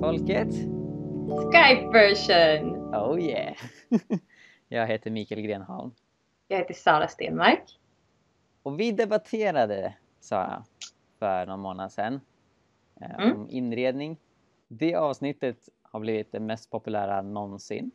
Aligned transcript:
välkomna 0.00 0.18
till 0.26 0.34
Jesusfolket. 0.34 0.54
Skype 1.52 1.90
version! 1.92 2.94
Oh 2.94 3.20
yeah! 3.20 3.54
Jag 4.68 4.86
heter 4.86 5.10
Mikael 5.10 5.40
Grenholm. 5.40 5.90
Jag 6.48 6.58
heter 6.58 6.74
Sara 6.74 7.08
Stenmark. 7.08 7.78
Och 8.62 8.80
vi 8.80 8.92
debatterade, 8.92 9.94
Sara, 10.20 10.64
för 11.18 11.46
någon 11.46 11.60
månad 11.60 11.92
sedan 11.92 12.20
eh, 13.00 13.14
Mm. 13.24 13.40
om 13.40 13.50
inredning. 13.50 14.16
Det 14.68 14.94
avsnittet 14.94 15.68
har 15.82 16.00
blivit 16.00 16.32
det 16.32 16.40
mest 16.40 16.70
populära 16.70 17.22
någonsin. 17.22 17.90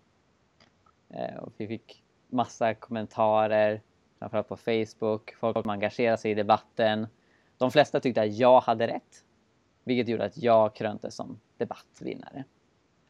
Eh, 1.10 1.36
och 1.36 1.54
vi 1.58 1.68
fick 1.68 2.04
massa 2.28 2.74
kommentarer, 2.74 3.82
framförallt 4.20 4.48
på 4.48 4.58
Facebook. 4.58 5.34
Folk 5.40 5.62
som 5.62 5.70
engagerade 5.70 6.18
sig 6.18 6.32
i 6.32 6.36
debatten. 6.36 7.08
De 7.58 7.72
flesta 7.72 8.00
tyckte 8.00 8.22
att 8.22 8.34
jag 8.38 8.62
hade 8.62 8.88
rätt. 8.88 9.24
Vilket 9.84 10.08
gjorde 10.08 10.26
att 10.26 10.38
jag 10.38 10.76
kröntes 10.76 11.16
som 11.16 11.40
debattvinnare. 11.62 12.44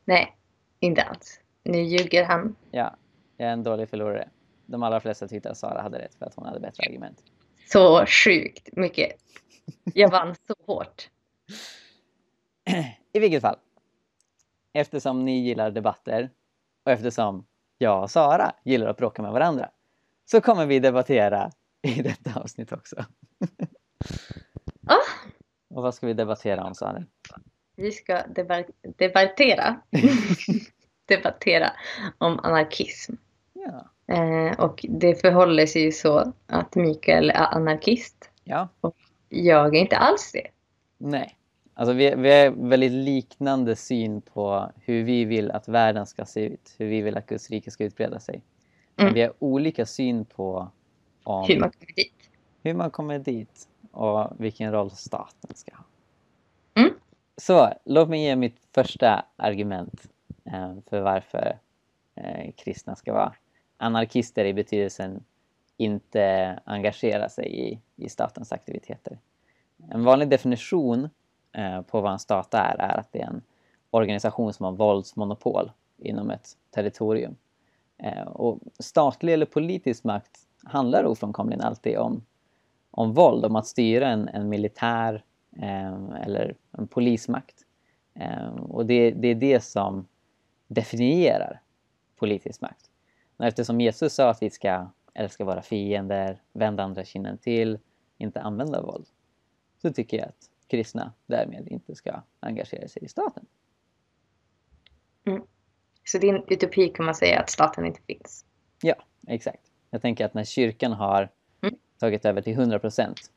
Nej, 0.06 0.38
inte 0.80 1.02
alls. 1.02 1.40
Nu 1.64 1.82
ljuger 1.82 2.26
han. 2.26 2.56
Ja, 2.72 2.96
jag 3.38 3.48
är 3.50 3.54
en 3.54 3.64
dålig 3.64 3.90
förlorare. 3.90 4.30
De 4.66 4.84
allra 4.84 5.00
flesta 5.00 5.28
tyckte 5.28 5.50
att 5.52 5.58
Sara 5.58 5.82
hade 5.82 6.00
rätt 6.00 6.16
för 6.16 6.26
att 6.26 6.36
hon 6.36 6.46
hade 6.46 6.60
bättre 6.60 6.84
argument. 6.88 7.24
Så 7.72 8.06
sjukt 8.06 8.70
mycket. 8.76 9.12
Jag 9.94 10.12
vann 10.12 10.36
så 10.48 10.56
hårt. 10.66 11.10
I 13.14 13.20
vilket 13.20 13.42
fall. 13.42 13.58
Eftersom 14.74 15.26
ni 15.26 15.40
gillar 15.40 15.72
debatter 15.72 16.30
och 16.86 16.92
eftersom 16.92 17.46
jag 17.78 18.04
och 18.04 18.12
Sara 18.12 18.52
gillar 18.64 18.88
att 18.88 18.98
bråka 18.98 19.22
med 19.22 19.32
varandra 19.32 19.72
så 20.26 20.42
kommer 20.42 20.66
vi 20.66 20.80
debattera 20.80 21.52
i 21.82 22.02
detta 22.02 22.40
avsnitt 22.40 22.72
också. 22.72 23.06
Ah, 24.88 24.96
Och 25.70 25.84
vad 25.84 25.94
ska 25.96 26.08
vi 26.08 26.14
debattera 26.14 26.64
om 26.64 26.76
Sara? 26.76 27.06
Vi 27.82 27.92
ska 27.92 28.22
debattera. 28.98 29.82
debattera 31.06 31.72
om 32.18 32.40
anarkism. 32.44 33.14
Ja. 33.54 33.86
Eh, 34.16 34.60
och 34.60 34.86
det 34.90 35.16
förhåller 35.16 35.66
sig 35.66 35.82
ju 35.82 35.92
så 35.92 36.34
att 36.48 36.76
Mikael 36.76 37.30
är 37.30 37.56
anarkist. 37.56 38.30
ja, 38.44 38.68
Jag 39.30 39.76
är 39.76 39.80
inte 39.80 39.98
alls 39.98 40.32
det. 40.32 40.48
nej. 40.98 41.38
Alltså 41.74 41.94
vi, 41.94 42.16
vi 42.16 42.32
har 42.32 42.50
väldigt 42.70 42.92
liknande 42.92 43.76
syn 43.76 44.22
på 44.22 44.72
hur 44.76 45.04
vi 45.04 45.26
vill 45.26 45.52
att 45.52 45.68
världen 45.68 46.06
ska 46.06 46.26
se 46.26 46.46
ut, 46.46 46.76
hur 46.78 46.86
vi 46.88 47.02
vill 47.02 47.18
att 47.18 47.26
Guds 47.28 47.50
rike 47.50 47.72
ska 47.72 47.84
utbreda 47.84 48.20
sig. 48.20 48.44
Men 48.96 49.06
Mm. 49.06 49.14
vi 49.14 49.22
har 49.22 49.34
olika 49.40 49.86
syn 49.86 50.26
på 50.26 50.72
om 51.24 51.46
Hur 51.48 51.60
man 51.60 51.72
kommer 51.72 51.94
dit. 51.96 52.14
hur 52.64 52.74
man 52.74 52.92
kommer 52.92 53.20
dit 53.20 53.68
och 53.92 54.28
vilken 54.40 54.72
roll 54.72 54.92
staten 54.92 55.52
ska 55.56 55.76
ha. 55.76 55.84
Så 57.42 57.74
låt 57.84 58.10
mig 58.10 58.24
ge 58.24 58.36
mitt 58.36 58.68
första 58.74 59.26
argument 59.36 60.10
eh, 60.46 60.74
för 60.90 61.02
varför 61.02 61.60
eh, 62.16 62.52
kristna 62.52 62.96
ska 62.96 63.14
vara 63.14 63.34
anarkister 63.78 64.46
i 64.46 64.54
betydelsen 64.54 65.24
inte 65.78 66.60
engagera 66.66 67.30
sig 67.30 67.70
i, 67.70 67.80
i 67.96 68.10
statens 68.10 68.52
aktiviteter. 68.52 69.20
En 69.90 70.04
vanlig 70.04 70.30
definition 70.30 71.10
eh, 71.52 71.82
på 71.82 72.02
vad 72.02 72.12
en 72.12 72.20
stat 72.20 72.54
är, 72.54 72.76
är 72.80 73.00
att 73.00 73.12
det 73.12 73.22
är 73.22 73.28
en 73.28 73.42
organisation 73.90 74.54
som 74.54 74.66
har 74.66 74.74
våldsmonopol 74.74 75.72
inom 75.98 76.30
ett 76.30 76.58
territorium. 76.72 77.36
Eh, 77.98 78.28
och 78.28 78.60
statlig 78.80 79.34
eller 79.34 79.46
politisk 79.46 80.04
makt 80.04 80.40
handlar 80.64 81.04
ofrånkomligen 81.04 81.62
alltid 81.62 81.98
om, 81.98 82.26
om 82.92 83.14
våld, 83.14 83.46
om 83.46 83.56
att 83.56 83.68
styra 83.68 84.08
en, 84.08 84.28
en 84.28 84.50
militär 84.50 85.24
eller 86.24 86.56
en 86.72 86.88
polismakt. 86.88 87.66
Eh, 88.14 88.56
och 88.56 88.86
det, 88.86 89.12
det 89.12 89.28
är 89.28 89.36
det 89.36 89.64
som 89.64 90.08
definierar 90.68 91.62
politisk 92.16 92.62
makt. 92.62 92.90
Och 93.38 93.46
eftersom 93.46 93.82
Jesus 93.82 94.14
sa 94.14 94.30
att 94.30 94.42
vi 94.42 94.50
ska 94.50 94.88
älska 95.14 95.46
våra 95.46 95.62
fiender, 95.62 96.42
vända 96.54 96.84
andra 96.84 97.04
kinden 97.06 97.38
till, 97.38 97.80
inte 98.18 98.42
använda 98.42 98.82
våld, 98.82 99.06
så 99.82 99.94
tycker 99.94 100.18
jag 100.18 100.28
att 100.28 100.50
kristna 100.68 101.14
därmed 101.26 101.68
inte 101.68 101.96
ska 101.96 102.22
engagera 102.40 102.88
sig 102.88 103.04
i 103.04 103.08
staten. 103.08 103.46
Så 106.04 106.18
din 106.18 106.44
utopi 106.48 106.90
kan 106.90 107.06
man 107.06 107.16
säga 107.16 107.40
att 107.40 107.50
staten 107.50 107.86
inte 107.86 108.02
finns. 108.02 108.46
Ja, 108.82 108.96
exakt. 109.28 109.72
Jag 109.90 110.02
tänker 110.02 110.26
att 110.26 110.34
när 110.34 110.44
kyrkan 110.44 110.92
har 110.92 111.30
Mm. 111.64 111.76
tagit 112.00 112.26
över 112.26 112.42
till 112.42 112.54
100 112.54 112.80
procent, 112.80 113.32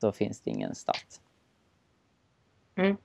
då 0.00 0.12
finns 0.12 0.40
det 0.40 0.50
ingen 0.50 0.74
stat. 0.74 1.20
Mm. 2.76 2.96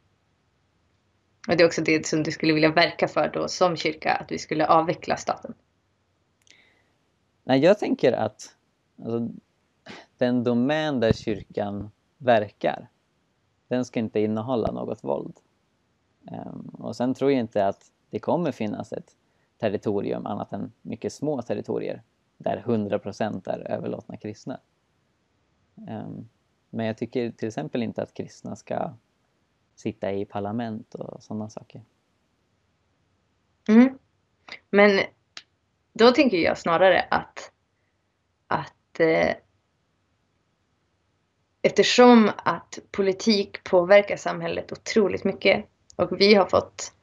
Och 1.47 1.57
det 1.57 1.63
är 1.63 1.67
också 1.67 1.81
det 1.81 2.05
som 2.05 2.23
du 2.23 2.31
skulle 2.31 2.53
vilja 2.53 2.71
verka 2.71 3.07
för 3.07 3.29
då 3.33 3.47
som 3.47 3.75
kyrka, 3.75 4.13
att 4.13 4.31
vi 4.31 4.37
skulle 4.39 4.67
avveckla 4.67 5.17
staten. 5.17 5.53
Nej, 7.43 7.59
jag 7.59 7.79
tänker 7.79 8.11
att 8.11 8.55
alltså, 9.03 9.29
den 10.17 10.43
domän 10.43 10.99
där 10.99 11.13
kyrkan 11.13 11.91
verkar, 12.17 12.89
den 13.67 13.85
ska 13.85 13.99
inte 13.99 14.19
innehålla 14.19 14.71
något 14.71 15.03
våld. 15.03 15.39
Um, 16.31 16.69
och 16.73 16.95
sen 16.95 17.13
tror 17.13 17.31
jag 17.31 17.39
inte 17.39 17.67
att 17.67 17.91
det 18.09 18.19
kommer 18.19 18.51
finnas 18.51 18.93
ett 18.93 19.15
territorium 19.57 20.25
annat 20.25 20.53
än 20.53 20.71
mycket 20.81 21.13
små 21.13 21.41
territorier 21.41 22.03
där 22.37 22.63
100% 22.65 23.49
är 23.49 23.71
överlåtna 23.71 24.17
kristna. 24.17 24.59
Um, 25.75 26.29
men 26.69 26.85
jag 26.85 26.97
tycker 26.97 27.31
till 27.31 27.47
exempel 27.47 27.83
inte 27.83 28.03
att 28.03 28.13
kristna 28.13 28.55
ska 28.55 28.93
sitta 29.79 30.11
i 30.11 30.25
parlament 30.25 30.95
och 30.95 31.23
sådana 31.23 31.49
saker. 31.49 31.81
Mm. 33.67 33.97
Men 34.69 35.01
då 35.93 36.11
tänker 36.11 36.37
jag 36.37 36.57
snarare 36.57 37.01
att, 37.01 37.51
att 38.47 38.99
eh, 38.99 39.35
eftersom 41.61 42.31
att 42.37 42.79
politik 42.91 43.63
påverkar 43.63 44.17
samhället 44.17 44.71
otroligt 44.71 45.23
mycket 45.23 45.65
och 45.95 46.21
vi 46.21 46.33
har 46.33 46.45
fått 46.45 46.93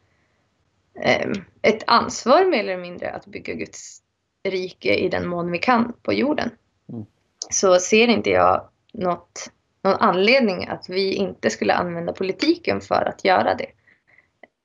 eh, 1.01 1.31
ett 1.63 1.85
ansvar 1.87 2.45
mer 2.45 2.59
eller 2.59 2.79
mindre 2.79 3.11
att 3.11 3.27
bygga 3.27 3.55
Guds 3.55 4.03
rike 4.43 4.95
i 4.95 5.09
den 5.09 5.29
mån 5.29 5.51
vi 5.51 5.59
kan 5.59 5.93
på 6.03 6.13
jorden. 6.13 6.51
Mm. 6.89 7.07
Så 7.51 7.79
ser 7.79 8.09
inte 8.09 8.31
jag 8.31 8.69
något, 8.93 9.53
någon 9.87 10.01
anledning 10.01 10.69
att 10.69 10.89
vi 10.89 11.15
inte 11.15 11.51
skulle 11.51 11.75
använda 11.75 12.13
politiken 12.13 12.81
för 12.81 13.09
att 13.09 13.25
göra 13.25 13.55
det. 13.55 13.71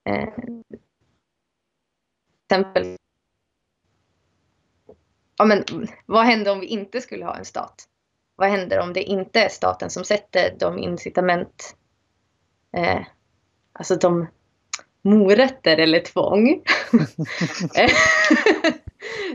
Eh, 0.09 0.29
exempel. 2.45 2.97
Ja, 5.37 5.45
men 5.45 5.63
vad 6.05 6.25
händer 6.25 6.51
om 6.51 6.59
vi 6.59 6.65
inte 6.65 7.01
skulle 7.01 7.25
ha 7.25 7.37
en 7.37 7.45
stat? 7.45 7.87
Vad 8.35 8.49
händer 8.49 8.79
om 8.79 8.93
det 8.93 9.03
inte 9.03 9.41
är 9.41 9.49
staten 9.49 9.89
som 9.89 10.03
sätter 10.03 10.55
de 10.59 10.79
incitament, 10.79 11.75
eh, 12.77 13.01
alltså 13.73 13.95
de 13.95 14.27
morötter 15.01 15.77
eller 15.77 15.99
tvång 15.99 16.49
eh, 17.75 17.91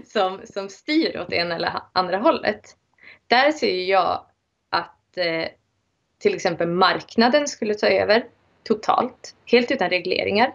som, 0.12 0.40
som 0.44 0.68
styr 0.68 1.20
åt 1.20 1.32
ena 1.32 1.54
eller 1.54 1.80
andra 1.92 2.18
hållet? 2.18 2.76
Där 3.26 3.52
ser 3.52 3.84
jag 3.84 4.26
att 4.70 5.16
eh, 5.16 5.48
till 6.18 6.34
exempel 6.34 6.68
marknaden 6.68 7.48
skulle 7.48 7.74
ta 7.74 7.86
över 7.86 8.26
totalt, 8.62 9.34
helt 9.44 9.70
utan 9.70 9.90
regleringar. 9.90 10.54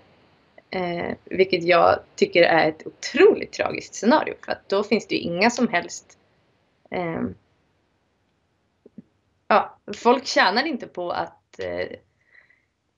Eh, 0.70 1.16
vilket 1.26 1.64
jag 1.64 2.00
tycker 2.16 2.44
är 2.44 2.70
ett 2.70 2.88
otroligt 2.88 3.52
tragiskt 3.54 3.96
scenario. 3.96 4.34
För 4.46 4.52
att 4.52 4.70
då 4.70 4.84
finns 4.84 5.08
det 5.08 5.16
ju 5.16 5.22
inga 5.22 5.50
som 5.50 5.68
helst... 5.68 6.18
Eh, 6.92 7.22
ja, 9.48 9.78
folk 9.98 10.26
tjänar 10.26 10.66
inte 10.66 10.88
på 10.88 11.12
att 11.12 11.60
eh, 11.60 11.98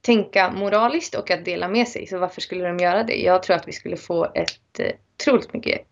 tänka 0.01 0.51
moraliskt 0.51 1.16
och 1.16 1.31
att 1.31 1.45
dela 1.45 1.68
med 1.68 1.88
sig. 1.88 2.07
Så 2.07 2.18
varför 2.18 2.42
skulle 2.42 2.68
de 2.68 2.77
göra 2.77 3.04
det? 3.04 3.16
Jag 3.16 3.44
tror 3.44 3.56
att 3.56 3.68
vi 3.68 3.71
skulle 3.71 3.98
få 3.98 4.25
ett 4.25 4.80
eh, 4.80 4.92
otroligt 5.16 5.54
mycket 5.54 5.88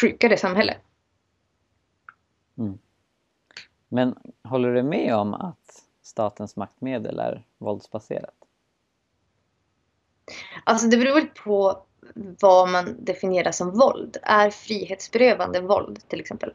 sjukare 0.00 0.36
samhälle. 0.36 0.76
Mm. 2.58 2.78
Men 3.88 4.18
håller 4.42 4.74
du 4.74 4.82
med 4.82 5.14
om 5.14 5.34
att 5.34 5.84
statens 6.02 6.56
maktmedel 6.56 7.18
är 7.18 7.44
våldsbaserat? 7.58 8.34
Alltså 10.64 10.88
det 10.88 10.96
beror 10.96 11.14
väl 11.14 11.28
på 11.44 11.82
vad 12.40 12.68
man 12.68 13.04
definierar 13.04 13.52
som 13.52 13.70
våld. 13.70 14.16
Är 14.22 14.50
frihetsberövande 14.50 15.60
våld 15.60 16.08
till 16.08 16.20
exempel? 16.20 16.52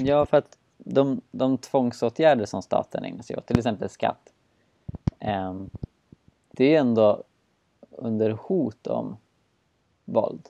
Ja, 0.00 0.26
för 0.26 0.36
att 0.36 0.58
de, 0.78 1.20
de 1.30 1.58
tvångsåtgärder 1.58 2.46
som 2.46 2.62
staten 2.62 3.04
ägnar 3.04 3.22
sig 3.22 3.36
åt, 3.36 3.46
till 3.46 3.58
exempel 3.58 3.88
skatt, 3.88 4.32
ehm, 5.18 5.70
det 6.50 6.74
är 6.74 6.80
ändå 6.80 7.24
under 7.90 8.30
hot 8.30 8.86
om 8.86 9.16
våld. 10.04 10.48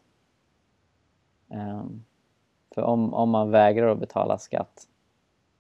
Ehm, 1.49 2.05
för 2.79 2.85
om, 2.85 3.15
om 3.15 3.31
man 3.31 3.51
vägrar 3.51 3.89
att 3.89 3.99
betala 3.99 4.39
skatt 4.39 4.87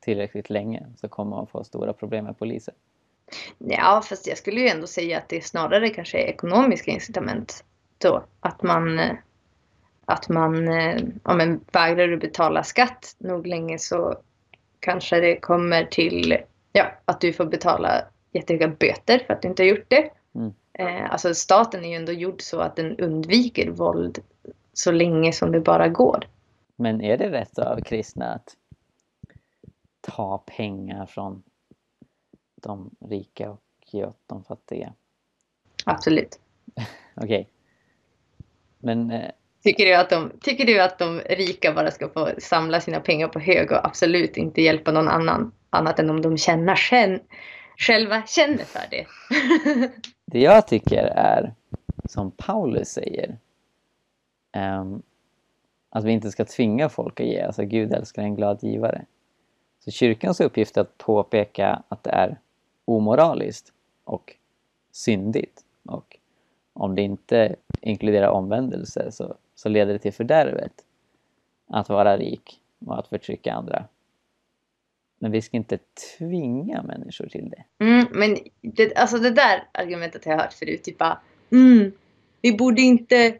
tillräckligt 0.00 0.50
länge 0.50 0.86
så 0.96 1.08
kommer 1.08 1.36
man 1.36 1.46
få 1.46 1.64
stora 1.64 1.92
problem 1.92 2.24
med 2.24 2.38
polisen. 2.38 2.74
Ja, 3.58 4.02
fast 4.08 4.26
jag 4.26 4.38
skulle 4.38 4.60
ju 4.60 4.68
ändå 4.68 4.86
säga 4.86 5.18
att 5.18 5.28
det 5.28 5.44
snarare 5.44 5.88
kanske 5.88 6.18
är 6.18 6.26
ekonomiska 6.26 6.90
incitament 6.90 7.64
då. 7.98 8.24
Att 8.40 8.62
man, 8.62 9.00
att 10.04 10.28
man 10.28 10.68
eh, 10.68 11.00
ja, 11.24 11.34
men 11.34 11.60
vägrar 11.72 12.08
du 12.08 12.16
betala 12.16 12.62
skatt 12.62 13.16
nog 13.18 13.46
länge 13.46 13.78
så 13.78 14.16
kanske 14.80 15.20
det 15.20 15.40
kommer 15.40 15.84
till 15.84 16.36
ja, 16.72 16.86
att 17.04 17.20
du 17.20 17.32
får 17.32 17.44
betala 17.44 18.04
jättehöga 18.32 18.68
böter 18.68 19.18
för 19.26 19.34
att 19.34 19.42
du 19.42 19.48
inte 19.48 19.62
har 19.62 19.68
gjort 19.68 19.88
det. 19.90 20.10
Mm. 20.34 20.52
Eh, 20.72 21.12
alltså 21.12 21.34
staten 21.34 21.84
är 21.84 21.88
ju 21.88 21.94
ändå 21.94 22.12
gjord 22.12 22.40
så 22.40 22.60
att 22.60 22.76
den 22.76 22.96
undviker 22.98 23.70
våld 23.70 24.18
så 24.72 24.92
länge 24.92 25.32
som 25.32 25.52
det 25.52 25.60
bara 25.60 25.88
går. 25.88 26.24
Men 26.80 27.00
är 27.00 27.16
det 27.16 27.30
rätt 27.30 27.58
av 27.58 27.80
kristna 27.80 28.34
att 28.34 28.56
ta 30.00 30.38
pengar 30.38 31.06
från 31.06 31.42
de 32.62 32.90
rika 33.00 33.50
och 33.50 33.62
ge 33.86 34.04
åt 34.04 34.20
de 34.26 34.44
fattiga? 34.44 34.94
Absolut. 35.84 36.40
Okej. 37.14 37.48
Men 38.78 39.10
eh, 39.10 39.30
Tycker 39.62 39.86
du, 39.86 39.94
att 39.94 40.10
de, 40.10 40.32
tycker 40.40 40.64
du 40.64 40.80
att 40.80 40.98
de 40.98 41.20
rika 41.20 41.72
bara 41.72 41.90
ska 41.90 42.08
få 42.08 42.28
samla 42.38 42.80
sina 42.80 43.00
pengar 43.00 43.28
på 43.28 43.40
hög 43.40 43.72
och 43.72 43.86
absolut 43.86 44.36
inte 44.36 44.62
hjälpa 44.62 44.92
någon 44.92 45.08
annan? 45.08 45.52
Annat 45.70 45.98
än 45.98 46.10
om 46.10 46.22
de 46.22 46.38
känner, 46.38 46.76
känn, 46.76 47.20
själva 47.76 48.22
känner 48.26 48.64
för 48.64 48.82
det. 48.90 49.06
det 50.26 50.40
jag 50.40 50.66
tycker 50.68 51.04
är, 51.04 51.54
som 52.04 52.30
Paulus 52.30 52.88
säger, 52.88 53.38
ehm, 54.52 55.02
att 55.90 56.04
vi 56.04 56.12
inte 56.12 56.30
ska 56.30 56.44
tvinga 56.44 56.88
folk 56.88 57.20
att 57.20 57.26
ge. 57.26 57.40
Alltså 57.40 57.64
Gud 57.64 57.92
älskar 57.92 58.22
en 58.22 58.36
glad 58.36 58.62
givare. 58.62 59.04
Så 59.78 59.90
kyrkans 59.90 60.40
uppgift 60.40 60.76
är 60.76 60.80
att 60.80 60.98
påpeka 60.98 61.82
att 61.88 62.02
det 62.02 62.10
är 62.10 62.38
omoraliskt 62.84 63.72
och 64.04 64.36
syndigt. 64.92 65.64
Och 65.84 66.18
om 66.72 66.94
det 66.94 67.02
inte 67.02 67.56
inkluderar 67.80 68.28
omvändelse 68.28 69.12
så, 69.12 69.36
så 69.54 69.68
leder 69.68 69.92
det 69.92 69.98
till 69.98 70.12
fördärvet 70.12 70.72
att 71.66 71.88
vara 71.88 72.16
rik 72.16 72.60
och 72.86 72.98
att 72.98 73.08
förtrycka 73.08 73.52
andra. 73.52 73.84
Men 75.18 75.30
vi 75.30 75.42
ska 75.42 75.56
inte 75.56 75.78
tvinga 76.18 76.82
människor 76.82 77.26
till 77.26 77.50
det. 77.50 77.84
Mm, 77.84 78.06
men 78.10 78.38
det, 78.60 78.96
alltså 78.96 79.18
det 79.18 79.30
där 79.30 79.68
argumentet 79.72 80.24
har 80.24 80.32
jag 80.32 80.38
hört 80.38 80.52
förut. 80.52 80.84
Typ 80.84 80.98
bara, 80.98 81.20
mm, 81.52 81.92
vi 82.42 82.56
borde 82.56 82.82
inte... 82.82 83.38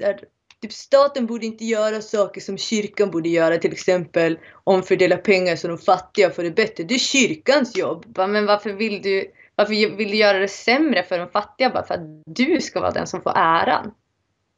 Här, 0.00 0.20
typ 0.62 0.72
staten 0.72 1.26
borde 1.26 1.46
inte 1.46 1.64
göra 1.64 2.02
saker 2.02 2.40
som 2.40 2.58
kyrkan 2.58 3.10
borde 3.10 3.28
göra. 3.28 3.58
Till 3.58 3.72
exempel 3.72 4.38
omfördela 4.64 5.16
pengar 5.16 5.56
så 5.56 5.68
de 5.68 5.78
fattiga 5.78 6.30
får 6.30 6.42
det 6.42 6.50
bättre. 6.50 6.84
Det 6.84 6.94
är 6.94 6.98
kyrkans 6.98 7.76
jobb. 7.76 8.06
Men 8.16 8.46
varför 8.46 8.72
vill 8.72 9.02
du 9.02 9.32
varför 9.54 9.96
vill 9.96 10.10
du 10.10 10.16
göra 10.16 10.38
det 10.38 10.48
sämre 10.48 11.02
för 11.02 11.18
de 11.18 11.28
fattiga 11.28 11.70
bara 11.70 11.86
för 11.86 11.94
att 11.94 12.24
du 12.26 12.60
ska 12.60 12.80
vara 12.80 12.90
den 12.90 13.06
som 13.06 13.22
får 13.22 13.32
äran? 13.36 13.94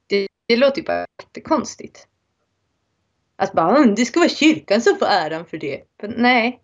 Det, 0.07 0.29
det 0.47 0.57
låter 0.57 0.81
ju 0.81 0.87
bara 0.87 1.07
jättekonstigt. 1.23 2.07
Att 3.37 3.53
bara, 3.53 3.77
mm, 3.77 3.95
det 3.95 4.05
ska 4.05 4.21
vara 4.21 4.29
kyrkan 4.29 4.81
som 4.81 4.97
får 4.99 5.07
äran 5.07 5.47
för 5.47 5.59
det. 5.59 5.83
Men 6.03 6.15
nej. 6.17 6.61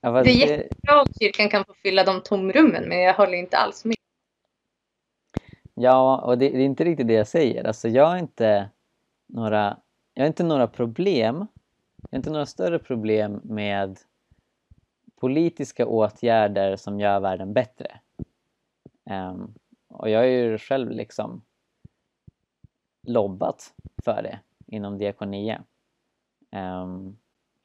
Ja, 0.00 0.10
det 0.10 0.18
är 0.18 0.24
det... 0.24 0.30
jättebra 0.30 1.00
om 1.00 1.06
kyrkan 1.20 1.48
kan 1.48 1.64
få 1.64 1.74
fylla 1.82 2.04
de 2.04 2.22
tomrummen, 2.22 2.88
men 2.88 3.00
jag 3.00 3.14
håller 3.14 3.38
inte 3.38 3.56
alls 3.56 3.84
med. 3.84 3.96
Ja, 5.80 6.20
och 6.20 6.38
det, 6.38 6.48
det, 6.50 6.58
är 6.58 6.64
inte 6.64 6.84
riktigt 6.84 7.06
det 7.08 7.14
jag 7.14 7.28
säger. 7.28 7.64
Alltså 7.64 7.88
jag 7.88 8.06
har 8.06 8.16
inte 8.16 8.70
några, 9.28 9.80
jag 10.14 10.22
har 10.22 10.26
inte 10.26 10.44
några 10.44 10.66
problem, 10.66 11.36
jag 11.96 12.08
har 12.10 12.16
inte 12.16 12.30
några 12.30 12.46
större 12.46 12.78
problem 12.78 13.40
med 13.44 13.98
politiska 15.20 15.86
åtgärder 15.86 16.76
som 16.76 17.00
gör 17.00 17.20
världen 17.20 17.52
bättre. 17.52 18.00
Um, 19.10 19.54
och 19.88 20.10
jag 20.10 20.18
har 20.18 20.26
ju 20.26 20.58
själv 20.58 20.90
liksom 20.90 21.42
lobbat 23.06 23.74
för 24.04 24.22
det 24.22 24.40
inom 24.66 24.98
Diakonia. 24.98 25.64
Um, 26.52 26.58
ehm, 26.60 27.18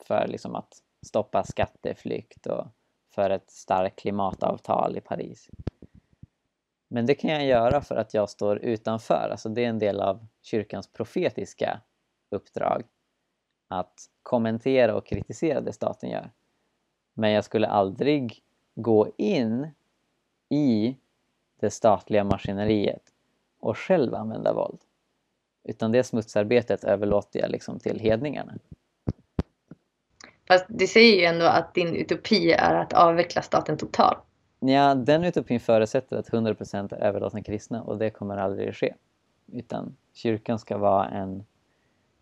för 0.05 0.27
liksom 0.27 0.55
att 0.55 0.73
stoppa 1.05 1.43
skatteflykt 1.43 2.45
och 2.45 2.67
för 3.15 3.29
ett 3.29 3.51
starkt 3.51 3.99
klimatavtal 3.99 4.97
i 4.97 5.01
Paris. 5.01 5.49
Men 6.93 7.05
det 7.05 7.15
kan 7.15 7.29
jag 7.29 7.45
göra 7.45 7.81
för 7.81 7.95
att 7.95 8.13
jag 8.13 8.29
står 8.29 8.57
utanför, 8.57 9.29
alltså 9.31 9.49
det 9.49 9.65
är 9.65 9.69
en 9.69 9.79
del 9.79 9.99
av 9.99 10.27
kyrkans 10.41 10.87
profetiska 10.87 11.81
uppdrag 12.29 12.83
att 13.67 14.09
kommentera 14.23 14.95
och 14.95 15.05
kritisera 15.05 15.61
det 15.61 15.73
staten 15.73 16.09
gör. 16.09 16.31
Men 17.13 17.31
jag 17.31 17.43
skulle 17.43 17.67
aldrig 17.67 18.43
gå 18.75 19.11
in 19.17 19.67
i 20.49 20.97
det 21.59 21.69
statliga 21.69 22.23
maskineriet 22.23 23.03
och 23.59 23.77
själv 23.77 24.15
använda 24.15 24.53
våld. 24.53 24.79
Utan 25.63 25.91
det 25.91 26.03
smutsarbetet 26.03 26.83
överlåter 26.83 27.39
jag 27.39 27.51
liksom 27.51 27.79
till 27.79 27.99
hedningarna. 27.99 28.53
Fast 30.47 30.65
du 30.69 30.87
säger 30.87 31.19
ju 31.19 31.25
ändå 31.25 31.45
att 31.45 31.73
din 31.73 31.95
utopi 31.95 32.51
är 32.51 32.75
att 32.75 32.93
avveckla 32.93 33.41
staten 33.41 33.77
totalt. 33.77 34.23
Ja, 34.65 34.95
den 34.95 35.23
utopin 35.23 35.59
förutsätter 35.59 36.17
att 36.17 36.29
100% 36.29 36.95
är 36.95 37.03
överlåtna 37.03 37.43
kristna 37.43 37.83
och 37.83 37.97
det 37.97 38.09
kommer 38.09 38.37
aldrig 38.37 38.75
ske. 38.75 38.93
Utan 39.51 39.95
kyrkan 40.13 40.59
ska 40.59 40.77
vara 40.77 41.07
en 41.07 41.45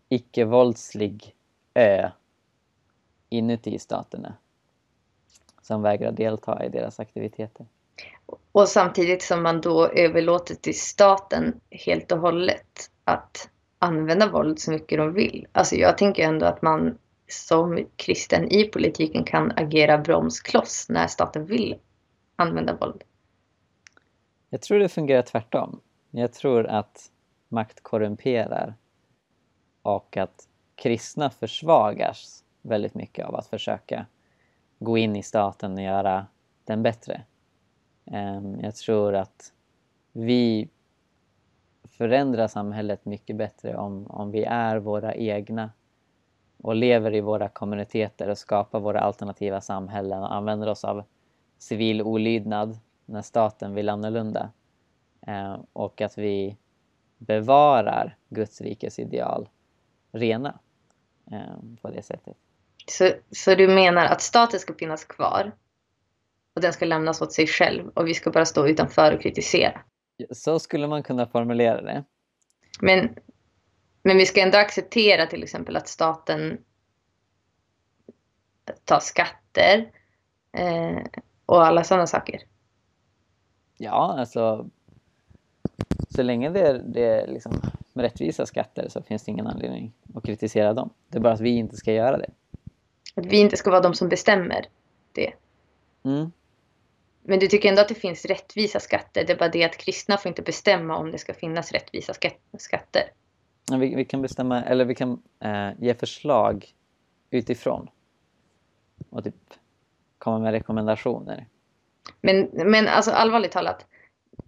icke-våldslig 0.08 1.34
ö 1.74 2.10
inuti 3.28 3.78
staterna 3.78 4.34
som 5.62 5.82
vägrar 5.82 6.12
delta 6.12 6.64
i 6.64 6.68
deras 6.68 7.00
aktiviteter. 7.00 7.66
Och 8.52 8.68
samtidigt 8.68 9.22
som 9.22 9.42
man 9.42 9.60
då 9.60 9.88
överlåter 9.88 10.54
till 10.54 10.80
staten 10.80 11.60
helt 11.70 12.12
och 12.12 12.18
hållet 12.18 12.90
att 13.04 13.48
använda 13.78 14.30
våld 14.30 14.60
så 14.60 14.70
mycket 14.70 14.98
de 14.98 15.12
vill. 15.12 15.46
Alltså 15.52 15.76
jag 15.76 15.98
tänker 15.98 16.22
ändå 16.22 16.46
att 16.46 16.62
man 16.62 16.98
som 17.28 17.86
kristen 17.96 18.48
i 18.48 18.64
politiken 18.64 19.24
kan 19.24 19.52
agera 19.56 19.98
bromskloss 19.98 20.86
när 20.88 21.06
staten 21.06 21.46
vill 21.46 21.78
använda 22.36 22.76
våld. 22.76 23.04
Jag 24.48 24.60
tror 24.60 24.78
det 24.78 24.88
fungerar 24.88 25.22
tvärtom. 25.22 25.80
Jag 26.10 26.32
tror 26.32 26.66
att 26.66 27.10
makt 27.48 27.82
korrumperar 27.82 28.74
och 29.82 30.16
att 30.16 30.48
kristna 30.74 31.30
försvagas 31.30 32.44
väldigt 32.62 32.94
mycket 32.94 33.26
av 33.26 33.34
att 33.34 33.46
försöka 33.46 34.06
gå 34.78 34.98
in 34.98 35.16
i 35.16 35.22
staten 35.22 35.72
och 35.74 35.82
göra 35.82 36.26
den 36.64 36.82
bättre. 36.82 37.22
Ehm, 38.04 38.60
jag 38.60 38.76
tror 38.76 39.14
att 39.14 39.52
vi 40.12 40.68
förändrar 41.84 42.48
samhället 42.48 43.04
mycket 43.04 43.36
bättre 43.36 43.76
om, 43.76 44.06
om 44.06 44.30
vi 44.30 44.44
är 44.44 44.76
våra 44.76 45.14
egna 45.14 45.70
och 46.62 46.74
lever 46.74 47.14
i 47.14 47.20
våra 47.20 47.48
kommuniteter 47.48 48.28
och 48.28 48.38
skapar 48.38 48.80
våra 48.80 49.00
alternativa 49.00 49.60
samhällen 49.60 50.22
och 50.22 50.34
använder 50.34 50.68
oss 50.68 50.84
av 50.84 51.04
civil 51.62 52.02
olydnad 52.02 52.78
när 53.06 53.22
staten 53.22 53.74
vill 53.74 53.88
annorlunda. 53.88 54.52
Ehm, 55.26 55.60
och 55.72 56.00
att 56.00 56.18
vi 56.18 56.56
bevarar 57.18 58.16
Guds 58.28 58.60
rikes 58.60 58.98
ideal 58.98 59.48
rena 60.12 60.58
ehm, 61.30 61.76
på 61.82 61.90
det 61.90 62.02
sättet. 62.02 62.36
Så, 62.86 63.10
så 63.30 63.54
du 63.54 63.68
menar 63.68 64.06
att 64.06 64.20
staten 64.20 64.60
ska 64.60 64.74
finnas 64.74 65.04
kvar 65.04 65.52
och 66.54 66.60
den 66.60 66.72
ska 66.72 66.84
lämnas 66.84 67.22
åt 67.22 67.32
sig 67.32 67.46
själv 67.46 67.88
och 67.88 68.08
vi 68.08 68.14
ska 68.14 68.30
bara 68.30 68.44
stå 68.44 68.66
utanför 68.66 69.14
och 69.14 69.22
kritisera? 69.22 69.80
Så 70.30 70.58
skulle 70.58 70.86
man 70.86 71.02
kunna 71.02 71.26
formulera 71.26 71.82
det. 71.82 72.04
Men, 72.80 73.16
men 74.02 74.16
vi 74.16 74.26
ska 74.26 74.40
ändå 74.40 74.58
acceptera 74.58 75.26
till 75.26 75.42
exempel 75.42 75.76
att 75.76 75.88
staten 75.88 76.58
tar 78.84 79.00
skatter 79.00 79.90
eh, 80.52 81.02
och 81.52 81.66
alla 81.66 81.84
sådana 81.84 82.06
saker. 82.06 82.42
Ja, 83.76 84.16
alltså 84.18 84.70
så 86.10 86.22
länge 86.22 86.50
det 86.50 86.60
är, 86.60 86.74
det 86.74 87.04
är 87.04 87.26
liksom 87.26 87.52
rättvisa 87.94 88.46
skatter 88.46 88.88
så 88.88 89.02
finns 89.02 89.24
det 89.24 89.30
ingen 89.30 89.46
anledning 89.46 89.92
att 90.14 90.24
kritisera 90.24 90.72
dem. 90.72 90.90
Det 91.08 91.18
är 91.18 91.20
bara 91.20 91.32
att 91.32 91.40
vi 91.40 91.50
inte 91.50 91.76
ska 91.76 91.92
göra 91.92 92.18
det. 92.18 92.30
Att 93.14 93.26
vi 93.26 93.40
inte 93.40 93.56
ska 93.56 93.70
vara 93.70 93.80
de 93.80 93.94
som 93.94 94.08
bestämmer 94.08 94.66
det. 95.12 95.32
Mm. 96.04 96.32
Men 97.22 97.38
du 97.38 97.46
tycker 97.46 97.68
ändå 97.68 97.82
att 97.82 97.88
det 97.88 97.94
finns 97.94 98.24
rättvisa 98.24 98.80
skatter. 98.80 99.24
Det 99.26 99.32
är 99.32 99.36
bara 99.36 99.48
det 99.48 99.64
att 99.64 99.76
kristna 99.76 100.16
får 100.16 100.28
inte 100.28 100.42
bestämma 100.42 100.96
om 100.96 101.10
det 101.10 101.18
ska 101.18 101.34
finnas 101.34 101.72
rättvisa 101.72 102.12
skatter. 102.58 103.02
Vi, 103.78 103.94
vi 103.94 104.04
kan 104.04 104.22
bestämma, 104.22 104.62
eller 104.62 104.84
vi 104.84 104.94
kan 104.94 105.22
eh, 105.40 105.70
ge 105.78 105.94
förslag 105.94 106.66
utifrån. 107.30 107.88
Och 109.10 109.24
typ 109.24 109.34
komma 110.22 110.38
med 110.38 110.52
rekommendationer. 110.52 111.46
Men, 112.20 112.50
men 112.52 112.88
alltså 112.88 113.10
allvarligt 113.10 113.52
talat. 113.52 113.86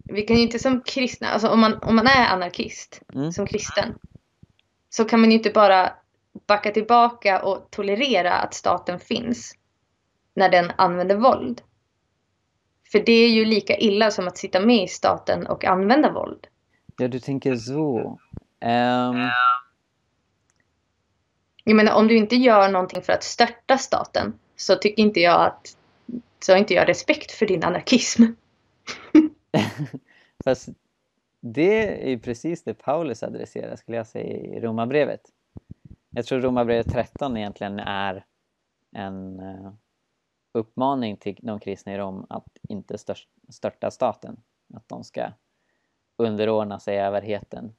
Vi 0.03 0.21
kan 0.21 0.35
ju 0.35 0.41
inte 0.41 0.59
som 0.59 0.81
kristna, 0.81 1.27
alltså 1.27 1.47
om 1.47 1.59
man, 1.59 1.79
om 1.81 1.95
man 1.95 2.07
är 2.07 2.27
anarkist 2.27 3.01
mm. 3.13 3.31
som 3.31 3.47
kristen. 3.47 3.95
Så 4.89 5.05
kan 5.05 5.19
man 5.19 5.31
ju 5.31 5.37
inte 5.37 5.49
bara 5.49 5.93
backa 6.47 6.71
tillbaka 6.71 7.43
och 7.43 7.67
tolerera 7.71 8.33
att 8.33 8.53
staten 8.53 8.99
finns 8.99 9.55
när 10.33 10.49
den 10.49 10.71
använder 10.75 11.15
våld. 11.15 11.61
För 12.91 12.99
det 12.99 13.11
är 13.11 13.29
ju 13.29 13.45
lika 13.45 13.77
illa 13.77 14.11
som 14.11 14.27
att 14.27 14.37
sitta 14.37 14.59
med 14.59 14.83
i 14.83 14.87
staten 14.87 15.47
och 15.47 15.65
använda 15.65 16.11
våld. 16.11 16.47
Ja, 16.97 17.07
du 17.07 17.19
tänker 17.19 17.55
så. 17.55 18.19
Um... 18.61 19.29
Jag 21.63 21.75
menar, 21.75 21.93
om 21.93 22.07
du 22.07 22.17
inte 22.17 22.35
gör 22.35 22.69
någonting 22.69 23.01
för 23.01 23.13
att 23.13 23.23
störta 23.23 23.77
staten 23.77 24.39
så 24.55 24.75
tycker 24.75 25.03
inte 25.03 25.19
jag 25.19 25.45
att 25.45 25.77
så 26.39 26.51
har 26.51 26.59
inte 26.59 26.73
jag 26.73 26.89
respekt 26.89 27.31
för 27.31 27.45
din 27.45 27.63
anarkism. 27.63 28.23
Fast 30.43 30.69
det 31.39 32.13
är 32.13 32.17
precis 32.17 32.63
det 32.63 32.73
Paulus 32.73 33.23
adresserar 33.23 33.75
skulle 33.75 33.97
jag 33.97 34.07
säga 34.07 34.37
i 34.37 34.59
Romarbrevet. 34.59 35.21
Jag 36.09 36.25
tror 36.25 36.41
Romarbrevet 36.41 36.91
13 36.91 37.37
egentligen 37.37 37.79
är 37.79 38.25
en 38.91 39.39
eh, 39.39 39.73
uppmaning 40.53 41.17
till 41.17 41.39
de 41.41 41.59
kristna 41.59 41.93
i 41.93 41.97
Rom 41.97 42.25
att 42.29 42.57
inte 42.69 42.97
störta 43.49 43.91
staten. 43.91 44.37
Att 44.73 44.89
de 44.89 45.03
ska 45.03 45.31
underordna 46.17 46.79
sig 46.79 46.99
överheten. 46.99 47.75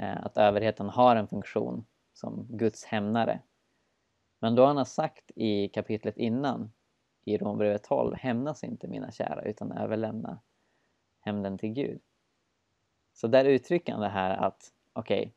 Eh, 0.00 0.26
att 0.26 0.36
överheten 0.36 0.88
har 0.88 1.16
en 1.16 1.28
funktion 1.28 1.84
som 2.14 2.46
Guds 2.50 2.84
hämnare. 2.84 3.40
Men 4.42 4.54
då 4.54 4.64
han 4.64 4.76
har 4.76 4.84
sagt 4.84 5.30
i 5.34 5.68
kapitlet 5.68 6.16
innan, 6.16 6.72
i 7.24 7.38
Romarbrevet 7.38 7.82
12, 7.82 8.14
hämnas 8.14 8.64
inte 8.64 8.88
mina 8.88 9.10
kära 9.10 9.42
utan 9.42 9.72
överlämna 9.72 10.40
hämnden 11.20 11.58
till 11.58 11.72
Gud. 11.72 12.00
Så 13.12 13.26
där 13.26 13.44
uttrycker 13.44 13.92
han 13.92 14.00
det 14.00 14.08
här 14.08 14.36
att 14.36 14.72
okej, 14.92 15.20
okay, 15.20 15.32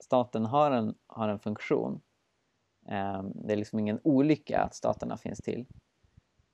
staten 0.00 0.46
har 0.46 0.70
en, 0.70 0.94
har 1.06 1.28
en 1.28 1.38
funktion. 1.38 2.00
Um, 2.82 3.32
det 3.34 3.52
är 3.52 3.56
liksom 3.56 3.78
ingen 3.78 4.00
olycka 4.02 4.60
att 4.62 4.74
staterna 4.74 5.16
finns 5.16 5.38
till. 5.38 5.66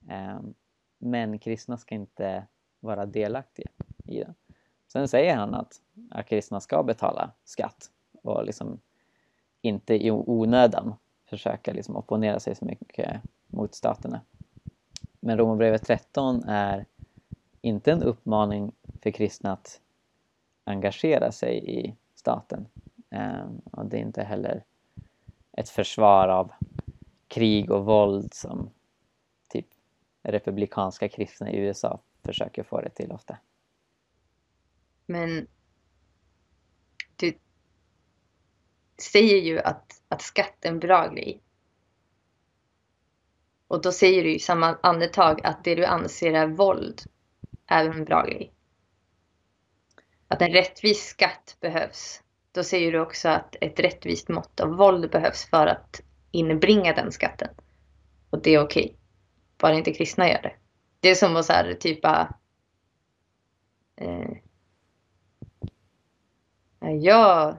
Um, 0.09 0.53
men 0.97 1.39
kristna 1.39 1.77
ska 1.77 1.95
inte 1.95 2.47
vara 2.79 3.05
delaktiga 3.05 3.71
i 4.05 4.19
den. 4.19 4.35
Sen 4.87 5.07
säger 5.07 5.35
han 5.35 5.53
att, 5.53 5.81
att 6.11 6.27
kristna 6.27 6.59
ska 6.59 6.83
betala 6.83 7.31
skatt 7.43 7.91
och 8.21 8.45
liksom 8.45 8.81
inte 9.61 10.05
i 10.05 10.11
onödan 10.11 10.95
försöka 11.33 11.73
liksom 11.73 11.95
opponera 11.95 12.39
sig 12.39 12.55
så 12.55 12.65
mycket 12.65 13.21
mot 13.47 13.75
staterna. 13.75 14.21
Men 15.19 15.37
Romarbrevet 15.37 15.83
13 15.83 16.43
är 16.43 16.85
inte 17.61 17.91
en 17.91 18.03
uppmaning 18.03 18.71
för 19.01 19.11
kristna 19.11 19.51
att 19.51 19.81
engagera 20.63 21.31
sig 21.31 21.79
i 21.79 21.95
staten. 22.15 22.67
Ehm, 23.09 23.61
och 23.71 23.85
det 23.85 23.97
är 23.97 24.01
inte 24.01 24.23
heller 24.23 24.63
ett 25.51 25.69
försvar 25.69 26.27
av 26.27 26.51
krig 27.27 27.71
och 27.71 27.85
våld 27.85 28.33
som 28.33 28.69
typ 29.49 29.67
republikanska 30.23 31.09
kristna 31.09 31.51
i 31.51 31.57
USA 31.57 31.99
försöker 32.23 32.63
få 32.63 32.81
det 32.81 32.89
till 32.89 33.11
ofta. 33.11 33.37
Men 35.05 35.47
du 37.15 37.37
säger 38.97 39.41
ju 39.41 39.59
att, 39.59 40.01
att 40.07 40.21
skatt 40.21 40.65
är 40.65 40.69
en 40.69 40.79
bra 40.79 41.07
grej. 41.07 41.41
Och 43.67 43.81
då 43.81 43.91
säger 43.91 44.23
du 44.23 44.33
i 44.33 44.39
samma 44.39 44.77
andetag 44.83 45.41
att 45.43 45.63
det 45.63 45.75
du 45.75 45.85
anser 45.85 46.33
är 46.33 46.47
våld 46.47 47.01
är 47.67 47.85
en 47.85 48.05
bra 48.05 48.25
grej. 48.25 48.53
Att 50.27 50.41
en 50.41 50.51
rättvis 50.51 51.05
skatt 51.05 51.57
behövs. 51.59 52.23
Då 52.51 52.63
säger 52.63 52.91
du 52.91 52.99
också 52.99 53.29
att 53.29 53.55
ett 53.61 53.79
rättvist 53.79 54.29
mått 54.29 54.59
av 54.59 54.69
våld 54.69 55.11
behövs 55.11 55.45
för 55.45 55.67
att 55.67 56.01
inbringa 56.31 56.93
den 56.93 57.11
skatten. 57.11 57.49
Och 58.29 58.41
det 58.41 58.55
är 58.55 58.63
okej. 58.63 58.97
Bara 59.57 59.73
inte 59.73 59.93
kristna 59.93 60.29
gör 60.29 60.41
det. 60.41 60.55
Det 60.99 61.09
är 61.09 61.15
som 61.15 61.35
att 61.35 61.45
så 61.45 61.53
här, 61.53 61.73
typa... 61.73 62.35
Eh, 63.95 64.31
jag 66.91 67.57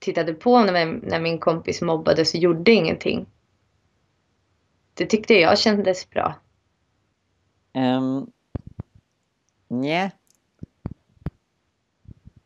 tittade 0.00 0.34
på 0.34 0.60
när, 0.60 1.20
min 1.20 1.38
kompis 1.38 1.82
mobbades 1.82 2.34
och 2.34 2.40
gjorde 2.40 2.72
ingenting. 2.72 3.26
Det 4.94 5.06
tyckte 5.06 5.34
jag 5.34 5.58
kändes 5.58 6.10
bra. 6.10 6.34
Um, 7.74 8.32
nej. 9.68 10.12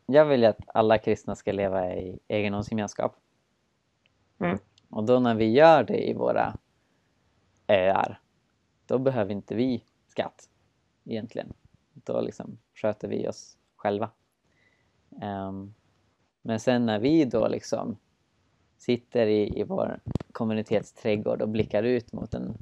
Jag 0.05 0.25
vill 0.25 0.45
att 0.45 0.59
alla 0.67 0.97
kristna 0.97 1.35
ska 1.35 1.51
leva 1.51 1.93
i 1.93 2.19
egendomsgemenskap. 2.27 3.15
Mm. 4.39 4.57
Och 4.89 5.03
då 5.03 5.19
när 5.19 5.35
vi 5.35 5.51
gör 5.51 5.83
det 5.83 6.09
i 6.09 6.13
våra 6.13 6.57
öar, 7.67 8.19
då 8.85 8.99
behöver 8.99 9.31
inte 9.31 9.55
vi 9.55 9.83
skatt 10.07 10.49
egentligen. 11.05 11.53
Då 11.93 12.21
liksom 12.21 12.57
sköter 12.73 13.07
vi 13.07 13.27
oss 13.27 13.57
själva. 13.75 14.09
Um, 15.09 15.73
men 16.47 16.59
sen 16.59 16.85
när 16.85 16.99
vi 16.99 17.25
då 17.25 17.47
liksom 17.47 17.97
sitter 18.77 19.27
i, 19.27 19.59
i 19.59 19.63
vår 19.63 19.99
kommunitetsträdgård 20.31 21.41
och 21.41 21.49
blickar 21.49 21.83
ut 21.83 22.13
mot 22.13 22.31
den, 22.31 22.57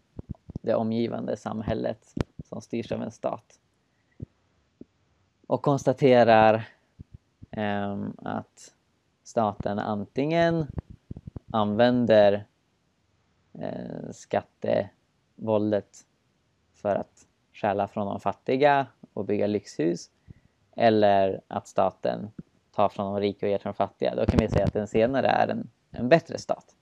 det 0.61 0.75
omgivande 0.75 1.37
samhället 1.37 2.13
som 2.43 2.61
styrs 2.61 2.91
av 2.91 3.01
en 3.01 3.11
stat 3.11 3.59
och 5.47 5.61
konstaterar 5.61 6.67
eh, 7.51 7.97
att 8.17 8.73
staten 9.23 9.79
antingen 9.79 10.67
använder 11.51 12.45
eh, 13.53 14.11
skattevåldet 14.11 16.05
för 16.73 16.95
att 16.95 17.27
stjäla 17.53 17.87
från 17.87 18.07
de 18.07 18.19
fattiga 18.19 18.87
och 19.13 19.25
bygga 19.25 19.47
lyxhus 19.47 20.11
eller 20.75 21.41
att 21.47 21.67
staten 21.67 22.31
tar 22.75 22.89
från 22.89 23.13
de 23.13 23.19
rika 23.19 23.45
och 23.45 23.49
ger 23.49 23.57
till 23.57 23.65
de 23.65 23.73
fattiga, 23.73 24.15
då 24.15 24.25
kan 24.25 24.39
vi 24.39 24.49
säga 24.49 24.65
att 24.65 24.73
den 24.73 24.87
senare 24.87 25.27
är 25.27 25.47
en, 25.47 25.69
en 25.91 26.09
bättre 26.09 26.37
stat. 26.37 26.75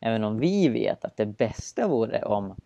Även 0.00 0.24
om 0.24 0.38
vi 0.38 0.68
vet 0.68 1.04
att 1.04 1.16
det 1.16 1.26
bästa 1.26 1.88
vore 1.88 2.22
om, 2.22 2.56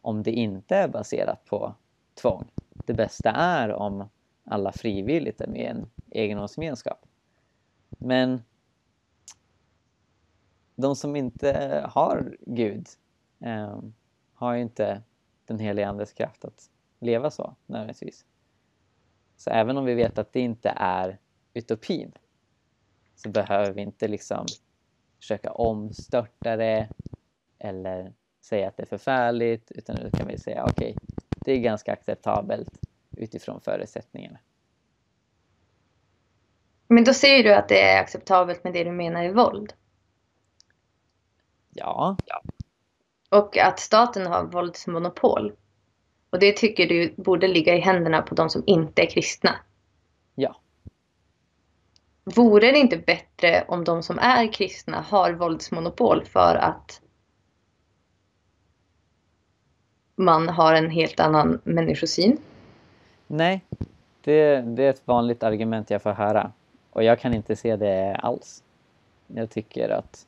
om 0.00 0.22
det 0.22 0.32
inte 0.32 0.76
är 0.76 0.88
baserat 0.88 1.44
på 1.44 1.74
tvång. 2.14 2.44
Det 2.86 2.94
bästa 2.94 3.30
är 3.30 3.72
om 3.72 4.08
alla 4.44 4.72
frivilligt 4.72 5.40
är 5.40 5.46
med 5.46 5.60
i 5.60 5.66
en 5.66 5.90
egendomsgemenskap. 6.10 7.06
Men 7.88 8.42
de 10.74 10.96
som 10.96 11.16
inte 11.16 11.82
har 11.90 12.36
Gud 12.40 12.86
eh, 13.40 13.78
har 14.34 14.54
ju 14.54 14.60
inte 14.62 15.02
den 15.44 15.58
heliga 15.58 15.88
Andes 15.88 16.12
kraft 16.12 16.44
att 16.44 16.70
leva 16.98 17.30
så 17.30 17.54
nödvändigtvis. 17.66 18.24
Så 19.36 19.50
även 19.50 19.76
om 19.76 19.84
vi 19.84 19.94
vet 19.94 20.18
att 20.18 20.32
det 20.32 20.40
inte 20.40 20.72
är 20.76 21.18
utopin 21.56 22.12
så 23.14 23.28
behöver 23.28 23.72
vi 23.72 23.82
inte 23.82 24.08
liksom 24.08 24.46
försöka 25.20 25.52
omstörta 25.52 26.56
det 26.56 26.88
eller 27.58 28.12
säga 28.40 28.68
att 28.68 28.76
det 28.76 28.82
är 28.82 28.86
förfärligt 28.86 29.70
utan 29.70 29.96
då 29.96 30.18
kan 30.18 30.28
vi 30.28 30.38
säga 30.38 30.64
okej, 30.64 30.94
okay, 30.96 31.26
det 31.44 31.52
är 31.52 31.58
ganska 31.58 31.92
acceptabelt 31.92 32.78
utifrån 33.16 33.60
förutsättningarna. 33.60 34.38
Men 36.88 37.04
då 37.04 37.14
säger 37.14 37.44
du 37.44 37.54
att 37.54 37.68
det 37.68 37.82
är 37.82 38.00
acceptabelt 38.00 38.64
med 38.64 38.72
det 38.72 38.84
du 38.84 38.92
menar 38.92 39.24
är 39.24 39.32
våld? 39.32 39.72
Ja. 41.70 42.16
ja. 42.26 42.42
Och 43.30 43.58
att 43.58 43.78
staten 43.78 44.26
har 44.26 44.44
våldsmonopol. 44.44 45.52
Och 46.30 46.38
det 46.38 46.56
tycker 46.56 46.88
du 46.88 47.14
borde 47.16 47.48
ligga 47.48 47.74
i 47.74 47.80
händerna 47.80 48.22
på 48.22 48.34
de 48.34 48.50
som 48.50 48.62
inte 48.66 49.02
är 49.02 49.10
kristna? 49.10 49.56
Vore 52.34 52.72
det 52.72 52.78
inte 52.78 52.96
bättre 52.96 53.64
om 53.68 53.84
de 53.84 54.02
som 54.02 54.18
är 54.18 54.52
kristna 54.52 55.00
har 55.00 55.32
våldsmonopol 55.32 56.24
för 56.24 56.54
att 56.54 57.00
man 60.16 60.48
har 60.48 60.74
en 60.74 60.90
helt 60.90 61.20
annan 61.20 61.60
människosyn? 61.64 62.38
Nej, 63.26 63.64
det, 64.24 64.60
det 64.60 64.84
är 64.84 64.90
ett 64.90 65.02
vanligt 65.04 65.42
argument 65.42 65.90
jag 65.90 66.02
får 66.02 66.10
höra. 66.10 66.52
Och 66.90 67.04
jag 67.04 67.20
kan 67.20 67.34
inte 67.34 67.56
se 67.56 67.76
det 67.76 68.14
alls. 68.14 68.62
Jag 69.26 69.50
tycker 69.50 69.88
att 69.88 70.26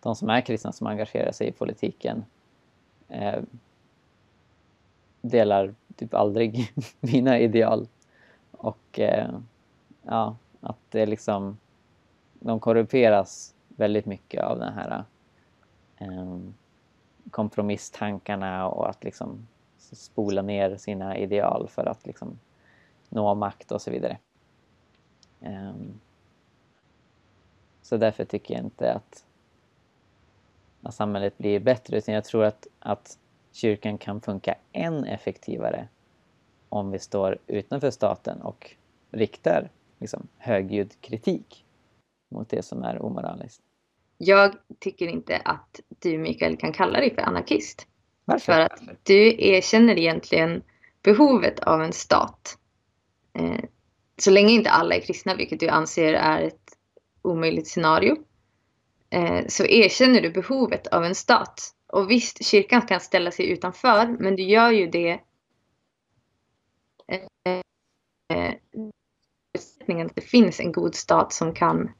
de 0.00 0.16
som 0.16 0.30
är 0.30 0.40
kristna 0.40 0.72
som 0.72 0.86
engagerar 0.86 1.32
sig 1.32 1.48
i 1.48 1.52
politiken 1.52 2.24
eh, 3.08 3.42
delar 5.20 5.74
typ 5.96 6.14
aldrig 6.14 6.72
mina 7.00 7.38
ideal. 7.38 7.88
Och 8.50 9.00
eh, 9.00 9.28
ja, 10.02 10.36
att 10.64 10.78
det 10.90 11.06
liksom 11.06 11.58
de 12.32 12.60
korrumperas 12.60 13.54
väldigt 13.68 14.06
mycket 14.06 14.44
av 14.44 14.58
den 14.58 14.72
här 14.72 15.04
eh, 15.96 16.38
kompromisstankarna 17.30 18.68
och 18.68 18.88
att 18.88 19.04
liksom 19.04 19.46
spola 19.78 20.42
ner 20.42 20.76
sina 20.76 21.18
ideal 21.18 21.68
för 21.68 21.86
att 21.86 22.06
liksom 22.06 22.38
nå 23.08 23.34
makt 23.34 23.72
och 23.72 23.82
så 23.82 23.90
vidare. 23.90 24.18
Um, 25.40 26.00
så 27.82 27.96
därför 27.96 28.24
tycker 28.24 28.54
jag 28.54 28.64
inte 28.64 28.92
att, 28.92 29.24
att 30.82 30.94
samhället 30.94 31.38
blir 31.38 31.60
bättre 31.60 31.98
utan 31.98 32.14
jag 32.14 32.24
tror 32.24 32.44
att, 32.44 32.66
att 32.78 33.18
kyrkan 33.52 33.98
kan 33.98 34.20
funka 34.20 34.54
än 34.72 35.04
effektivare 35.04 35.88
om 36.68 36.90
vi 36.90 36.98
står 36.98 37.38
utanför 37.46 37.90
staten 37.90 38.42
och 38.42 38.76
riktar 39.10 39.70
liksom, 39.98 40.28
högljudd 40.38 41.00
kritik 41.00 41.64
mot 42.28 42.48
det 42.48 42.62
som 42.62 42.82
är 42.82 43.02
omoraliskt. 43.02 43.62
Jag 44.18 44.54
tycker 44.78 45.06
inte 45.06 45.36
att 45.44 45.80
du 45.88 46.18
Mikael 46.18 46.56
kan 46.56 46.72
kalla 46.72 47.00
dig 47.00 47.14
för 47.14 47.22
anarkist. 47.22 47.86
Varför? 48.24 48.52
För 48.52 48.60
att 48.60 48.80
du 49.02 49.44
erkänner 49.44 49.98
egentligen 49.98 50.62
behovet 51.02 51.60
av 51.60 51.82
en 51.82 51.92
stat. 51.92 52.58
Eh, 53.32 53.64
så 54.16 54.30
länge 54.30 54.52
inte 54.52 54.70
alla 54.70 54.94
är 54.94 55.00
kristna, 55.00 55.34
vilket 55.34 55.60
du 55.60 55.68
anser 55.68 56.12
är 56.12 56.42
ett 56.42 56.78
omöjligt 57.22 57.68
scenario, 57.68 58.16
eh, 59.10 59.46
så 59.48 59.64
erkänner 59.64 60.20
du 60.20 60.30
behovet 60.30 60.86
av 60.86 61.04
en 61.04 61.14
stat. 61.14 61.74
Och 61.86 62.10
visst, 62.10 62.44
kyrkan 62.44 62.82
kan 62.82 63.00
ställa 63.00 63.30
sig 63.30 63.50
utanför, 63.50 64.16
men 64.20 64.36
du 64.36 64.42
gör 64.42 64.70
ju 64.70 64.86
det 64.86 65.20
eh, 67.06 68.54
att 69.88 70.14
det 70.14 70.20
finns 70.20 70.60
en 70.60 70.72
god 70.72 70.94
stat 70.94 71.32
som 71.32 71.54
kan 71.54 71.90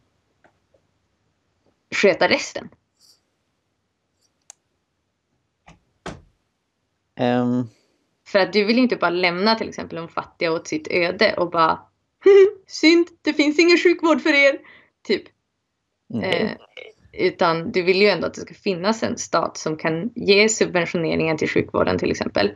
sköta 1.94 2.28
resten. 2.28 2.68
Um, 7.20 7.68
För 8.26 8.38
att 8.38 8.52
du 8.52 8.64
vill 8.64 8.78
inte 8.78 8.96
bara 8.96 9.10
lämna 9.10 9.54
till 9.54 9.68
exempel 9.68 9.96
de 9.96 10.08
fattiga 10.08 10.52
åt 10.52 10.68
sitt 10.68 10.88
öde 10.90 11.34
och 11.36 11.50
bara 11.50 11.80
synd, 12.66 13.06
det 13.22 13.32
finns 13.32 13.58
ingen 13.58 13.78
sjukvård 13.78 14.20
för 14.20 14.32
er. 14.32 14.58
Typ. 15.02 15.22
Eh, 16.22 16.50
utan 17.12 17.72
du 17.72 17.82
vill 17.82 18.02
ju 18.02 18.08
ändå 18.08 18.26
att 18.26 18.34
det 18.34 18.40
ska 18.40 18.54
finnas 18.54 19.02
en 19.02 19.18
stat 19.18 19.56
som 19.56 19.76
kan 19.76 20.10
ge 20.14 20.48
subventioneringar 20.48 21.36
till 21.36 21.48
sjukvården 21.48 21.98
till 21.98 22.10
exempel. 22.10 22.52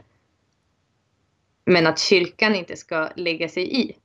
Men 1.64 1.86
att 1.86 1.98
kyrkan 1.98 2.54
inte 2.54 2.76
ska 2.76 3.08
lägga 3.16 3.48
sig 3.48 3.80
i. 3.80 3.96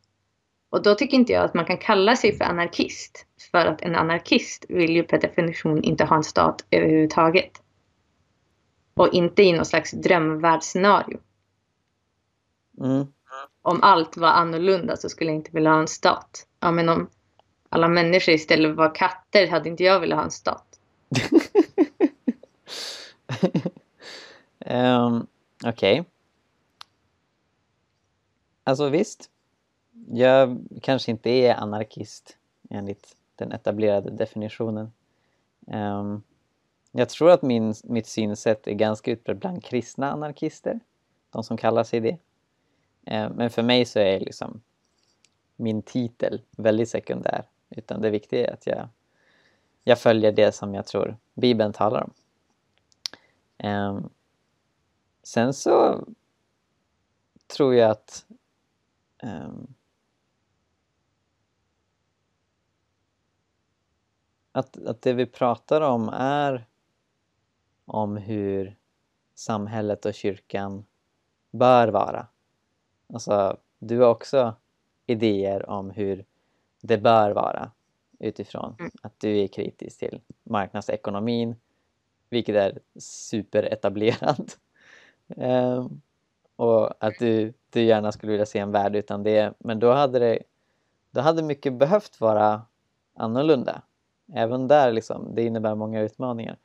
Och 0.74 0.82
då 0.82 0.96
tycker 0.96 1.18
inte 1.18 1.34
jag 1.34 1.44
att 1.44 1.54
man 1.54 1.66
kan 1.66 1.78
kalla 1.78 2.16
sig 2.16 2.38
för 2.38 2.46
anarkist. 2.46 3.26
För 3.52 3.66
att 3.66 3.82
en 3.82 3.96
anarkist 3.96 4.66
vill 4.70 4.96
ju 4.96 5.04
per 5.04 5.20
definition 5.22 5.84
inte 5.84 6.06
ha 6.06 6.16
en 6.16 6.24
stat 6.24 6.66
överhuvudtaget. 6.72 7.62
Och 8.94 9.14
inte 9.14 9.44
i 9.44 9.54
något 9.54 9.68
slags 9.68 9.92
drömvärldsscenario. 9.92 11.20
Mm. 12.80 13.08
Om 13.62 13.80
allt 13.84 14.18
var 14.18 14.28
annorlunda 14.28 14.98
så 14.98 15.10
skulle 15.10 15.30
jag 15.30 15.36
inte 15.36 15.52
vilja 15.54 15.72
ha 15.72 15.80
en 15.80 15.88
stat. 15.88 16.48
Ja 16.60 16.72
men 16.72 16.90
om 16.90 17.10
alla 17.70 17.88
människor 17.88 18.34
istället 18.34 18.76
var 18.76 18.96
katter 18.96 19.48
hade 19.48 19.70
inte 19.70 19.84
jag 19.84 20.00
velat 20.00 20.18
ha 20.18 20.26
en 20.26 20.32
stat. 20.32 20.80
um, 24.66 25.28
Okej. 25.66 26.06
Alltså 28.64 28.90
visst. 28.90 29.30
Jag 30.12 30.60
kanske 30.82 31.12
inte 31.12 31.30
är 31.30 31.56
anarkist 31.56 32.38
enligt 32.70 33.16
den 33.36 33.52
etablerade 33.52 34.12
definitionen. 34.12 34.92
Um, 35.68 36.24
jag 36.92 37.10
tror 37.10 37.32
att 37.32 37.42
min, 37.42 37.74
mitt 37.84 38.08
synsätt 38.08 38.68
är 38.68 38.74
ganska 38.74 39.12
utbrett 39.12 39.38
bland 39.38 39.64
kristna 39.64 40.12
anarkister. 40.12 40.80
De 41.30 41.44
som 41.44 41.58
kallar 41.58 41.84
sig 41.84 42.00
det. 42.00 42.18
Um, 43.06 43.34
men 43.34 43.50
för 43.50 43.64
mig 43.64 43.86
så 43.86 44.00
är 44.00 44.20
liksom 44.20 44.62
min 45.56 45.82
titel 45.82 46.42
väldigt 46.52 46.90
sekundär. 46.90 47.46
Utan 47.70 48.02
det 48.02 48.10
viktiga 48.10 48.48
är 48.48 48.54
att 48.54 48.68
jag, 48.68 48.90
jag 49.84 50.00
följer 50.00 50.32
det 50.32 50.52
som 50.52 50.74
jag 50.74 50.86
tror 50.86 51.18
Bibeln 51.34 51.74
talar 51.74 52.04
om. 52.04 52.14
Um, 53.70 54.10
sen 55.24 55.54
så 55.54 56.08
tror 57.48 57.76
jag 57.76 57.92
att 57.92 58.26
um, 59.24 59.74
att, 64.54 64.86
att 64.86 65.02
det 65.02 65.14
vi 65.14 65.26
pratar 65.26 65.82
om 65.82 66.10
är 66.14 66.66
om 67.86 68.18
hur 68.18 68.78
samhället 69.36 70.06
och 70.06 70.14
kyrkan 70.14 70.86
bör 71.52 71.88
vara. 71.88 72.28
Alltså, 73.14 73.58
du 73.80 74.00
har 74.00 74.10
också 74.10 74.56
idéer 75.06 75.70
om 75.70 75.90
hur 75.90 76.26
det 76.82 76.98
bör 76.98 77.32
vara 77.32 77.72
utifrån 78.20 78.76
Mm. 78.80 78.92
att 79.02 79.20
du 79.20 79.40
är 79.40 79.48
kritisk 79.48 80.00
till 80.00 80.22
marknadsekonomin, 80.44 81.56
vilket 82.30 82.56
är 82.56 82.80
superetablerat. 83.00 84.60
Ehm, 85.38 86.02
och 86.56 87.04
att 87.04 87.14
du, 87.20 87.54
du 87.70 87.84
gärna 87.84 88.12
skulle 88.12 88.32
vilja 88.32 88.46
se 88.46 88.60
en 88.60 88.72
värld 88.72 88.96
utan 88.96 89.24
det, 89.24 89.54
men 89.58 89.80
då 89.80 89.92
hade 89.92 90.20
det 90.20 90.40
då 91.12 91.22
hade 91.22 91.44
mycket 91.44 91.74
behövt 91.74 92.22
vara 92.22 92.62
annorlunda. 93.16 93.82
Även 94.34 94.68
där 94.68 94.92
liksom, 94.92 95.36
det 95.36 95.44
innebär 95.44 95.76
många 95.76 96.02
utmaningar. 96.02 96.58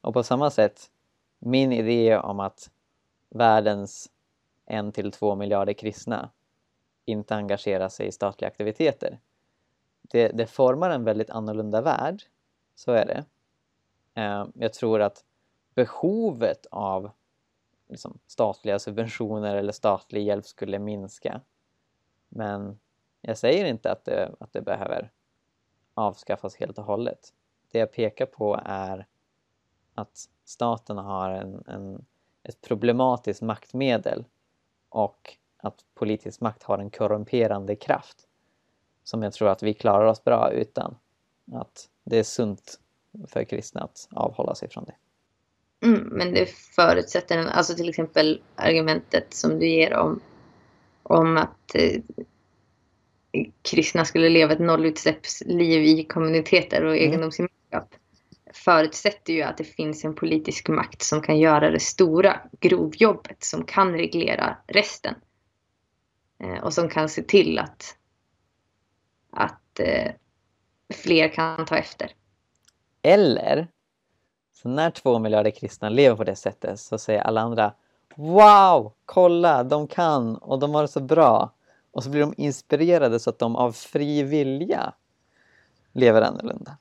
Och 0.00 0.14
på 0.14 0.22
samma 0.22 0.50
sätt, 0.50 0.90
min 1.38 1.72
idé 1.72 2.16
om 2.16 2.40
att 2.40 2.70
världens 3.28 4.10
en 4.66 4.92
till 4.92 5.12
två 5.12 5.34
miljarder 5.34 5.72
kristna 5.72 6.30
inte 7.04 7.34
engagerar 7.34 7.88
sig 7.88 8.06
i 8.06 8.12
statliga 8.12 8.48
aktiviteter. 8.48 9.18
Det, 10.02 10.28
det 10.28 10.46
formar 10.46 10.90
en 10.90 11.04
väldigt 11.04 11.30
annorlunda 11.30 11.80
värld, 11.80 12.22
så 12.74 12.92
är 12.92 13.06
det. 13.06 13.24
Eh, 14.14 14.46
jag 14.54 14.72
tror 14.72 15.00
att 15.00 15.24
behovet 15.74 16.66
av 16.70 17.10
liksom, 17.88 18.18
statliga 18.26 18.78
subventioner 18.78 19.56
eller 19.56 19.72
statlig 19.72 20.24
hjälp 20.24 20.46
skulle 20.46 20.78
minska. 20.78 21.40
Men 22.28 22.78
jag 23.20 23.38
säger 23.38 23.64
inte 23.64 23.92
att 23.92 24.04
det, 24.04 24.34
att 24.40 24.52
det 24.52 24.62
behöver 24.62 25.10
avskaffas 26.00 26.56
helt 26.56 26.78
och 26.78 26.84
hållet. 26.84 27.32
Det 27.70 27.78
jag 27.78 27.92
pekar 27.92 28.26
på 28.26 28.60
är 28.64 29.06
att 29.94 30.28
staten 30.44 30.98
har 30.98 31.30
en, 31.30 31.64
en, 31.66 32.04
ett 32.42 32.60
problematiskt 32.60 33.42
maktmedel 33.42 34.24
och 34.88 35.36
att 35.56 35.84
politisk 35.94 36.40
makt 36.40 36.62
har 36.62 36.78
en 36.78 36.90
korrumperande 36.90 37.76
kraft 37.76 38.28
som 39.04 39.22
jag 39.22 39.32
tror 39.32 39.48
att 39.48 39.62
vi 39.62 39.74
klarar 39.74 40.04
oss 40.04 40.24
bra 40.24 40.50
utan. 40.50 40.96
Att 41.52 41.88
det 42.04 42.18
är 42.18 42.22
sunt 42.22 42.80
för 43.26 43.44
kristna 43.44 43.80
att 43.80 44.08
avhålla 44.10 44.54
sig 44.54 44.68
från 44.68 44.84
det. 44.84 44.94
Mm, 45.86 46.08
men 46.08 46.34
det 46.34 46.46
förutsätter, 46.46 47.38
alltså 47.38 47.74
till 47.74 47.88
exempel 47.88 48.42
argumentet 48.54 49.34
som 49.34 49.58
du 49.58 49.68
ger 49.68 49.94
om, 49.94 50.20
om 51.02 51.36
att 51.36 51.74
eh, 51.74 52.02
kristna 53.62 54.04
skulle 54.04 54.28
leva 54.28 54.52
ett 54.52 54.58
nollutsläppsliv 54.58 55.82
i 55.82 56.04
kommuniteter 56.04 56.84
och 56.84 56.96
Mm. 56.96 57.08
egendomsgemenskap 57.08 57.94
förutsätter 58.52 59.32
ju 59.32 59.42
att 59.42 59.58
det 59.58 59.64
finns 59.64 60.04
en 60.04 60.14
politisk 60.14 60.68
makt 60.68 61.02
som 61.02 61.22
kan 61.22 61.38
göra 61.38 61.70
det 61.70 61.80
stora 61.80 62.40
grovjobbet, 62.60 63.44
som 63.44 63.64
kan 63.64 63.92
reglera 63.92 64.56
resten. 64.66 65.14
Eh, 66.38 66.64
och 66.64 66.74
som 66.74 66.88
kan 66.88 67.08
se 67.08 67.22
till 67.22 67.58
att, 67.58 67.96
att 69.30 69.80
eh, 69.80 70.12
fler 70.94 71.28
kan 71.28 71.64
ta 71.66 71.76
efter. 71.76 72.10
Eller, 73.02 73.68
så 74.52 74.68
när 74.68 74.90
två 74.90 75.18
miljarder 75.18 75.50
kristna 75.50 75.88
lever 75.88 76.16
på 76.16 76.24
det 76.24 76.36
sättet 76.36 76.80
så 76.80 76.98
säger 76.98 77.20
alla 77.20 77.40
andra 77.40 77.72
Wow! 78.16 78.92
Kolla, 79.04 79.64
de 79.64 79.86
kan 79.86 80.36
och 80.36 80.58
de 80.58 80.74
har 80.74 80.82
det 80.82 80.88
så 80.88 81.00
bra. 81.00 81.54
Och 81.92 82.04
så 82.04 82.10
blir 82.10 82.20
de 82.20 82.34
inspirerade 82.36 83.20
så 83.20 83.30
att 83.30 83.38
de 83.38 83.56
av 83.56 83.72
fri 83.72 84.22
vilja 84.22 84.94
lever 85.92 86.22
annorlunda. 86.22 86.76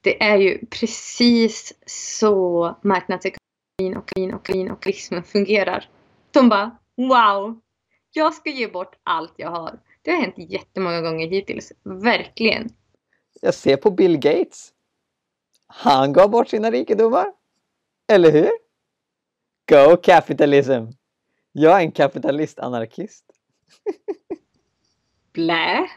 Det 0.00 0.22
är 0.22 0.36
ju 0.36 0.66
precis 0.66 1.74
så 1.86 2.74
marknadsekonomin 2.82 3.96
och 3.96 4.12
vin 4.16 4.34
och 4.34 4.50
vin 4.50 4.70
och 4.70 4.80
turismen 4.80 5.22
fungerar. 5.22 5.88
De 6.30 6.48
bara 6.48 6.78
wow! 6.96 7.60
Jag 8.12 8.34
ska 8.34 8.50
ge 8.50 8.68
bort 8.68 8.96
allt 9.02 9.32
jag 9.36 9.50
har. 9.50 9.78
Det 10.02 10.10
har 10.10 10.20
hänt 10.20 10.34
jättemånga 10.36 11.00
gånger 11.00 11.28
hittills. 11.28 11.72
Verkligen. 11.82 12.68
Jag 13.40 13.54
ser 13.54 13.76
på 13.76 13.90
Bill 13.90 14.18
Gates. 14.18 14.72
Han 15.66 16.12
gav 16.12 16.30
bort 16.30 16.48
sina 16.48 16.70
rikedomar. 16.70 17.26
Eller 18.12 18.32
hur? 18.32 18.50
Go 19.68 19.96
capitalism! 19.96 20.86
Jag 21.52 21.76
är 21.76 21.80
en 21.80 21.92
kapitalist-anarkist. 21.92 23.24
Blä. 25.38 25.88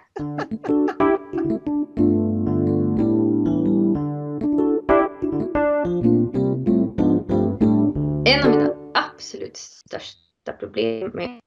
En 8.26 8.44
av 8.44 8.50
mina 8.50 8.76
absolut 8.94 9.58
största 9.58 10.54
problem 10.60 11.12
med 11.14 11.40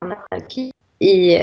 anarki 0.00 0.72
i 0.98 1.38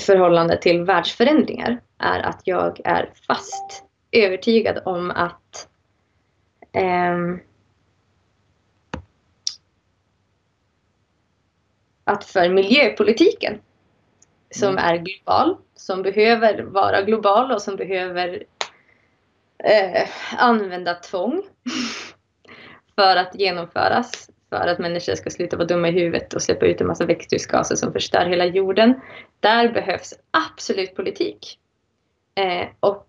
förhållande 0.00 0.56
till 0.62 0.84
världsförändringar 0.84 1.80
är 1.98 2.20
att 2.20 2.40
jag 2.44 2.80
är 2.84 3.12
fast 3.26 3.84
övertygad 4.12 4.82
om 4.84 5.10
att 5.10 5.68
ehm, 6.72 7.40
att 12.04 12.24
för 12.24 12.48
miljöpolitiken 12.48 13.60
som 14.50 14.68
Mm. 14.68 14.84
är 14.84 14.96
global, 14.96 15.56
som 15.74 16.02
behöver 16.02 16.62
vara 16.62 17.02
global 17.02 17.52
och 17.52 17.62
som 17.62 17.76
behöver 17.76 18.44
eh, 19.58 20.08
använda 20.36 20.94
tvång 20.94 21.42
för 22.94 23.16
att 23.16 23.34
genomföras. 23.34 24.30
För 24.50 24.66
att 24.66 24.78
människor 24.78 25.14
ska 25.14 25.30
sluta 25.30 25.56
vara 25.56 25.66
dumma 25.66 25.88
i 25.88 25.92
huvudet 25.92 26.34
och 26.34 26.42
släppa 26.42 26.66
ut 26.66 26.80
en 26.80 26.86
massa 26.86 27.06
växthusgaser 27.06 27.76
som 27.76 27.92
förstör 27.92 28.26
hela 28.26 28.44
jorden. 28.44 29.00
Där 29.40 29.72
behövs 29.72 30.14
absolut 30.30 30.94
politik. 30.94 31.58
Eh, 32.34 32.66
och 32.80 33.08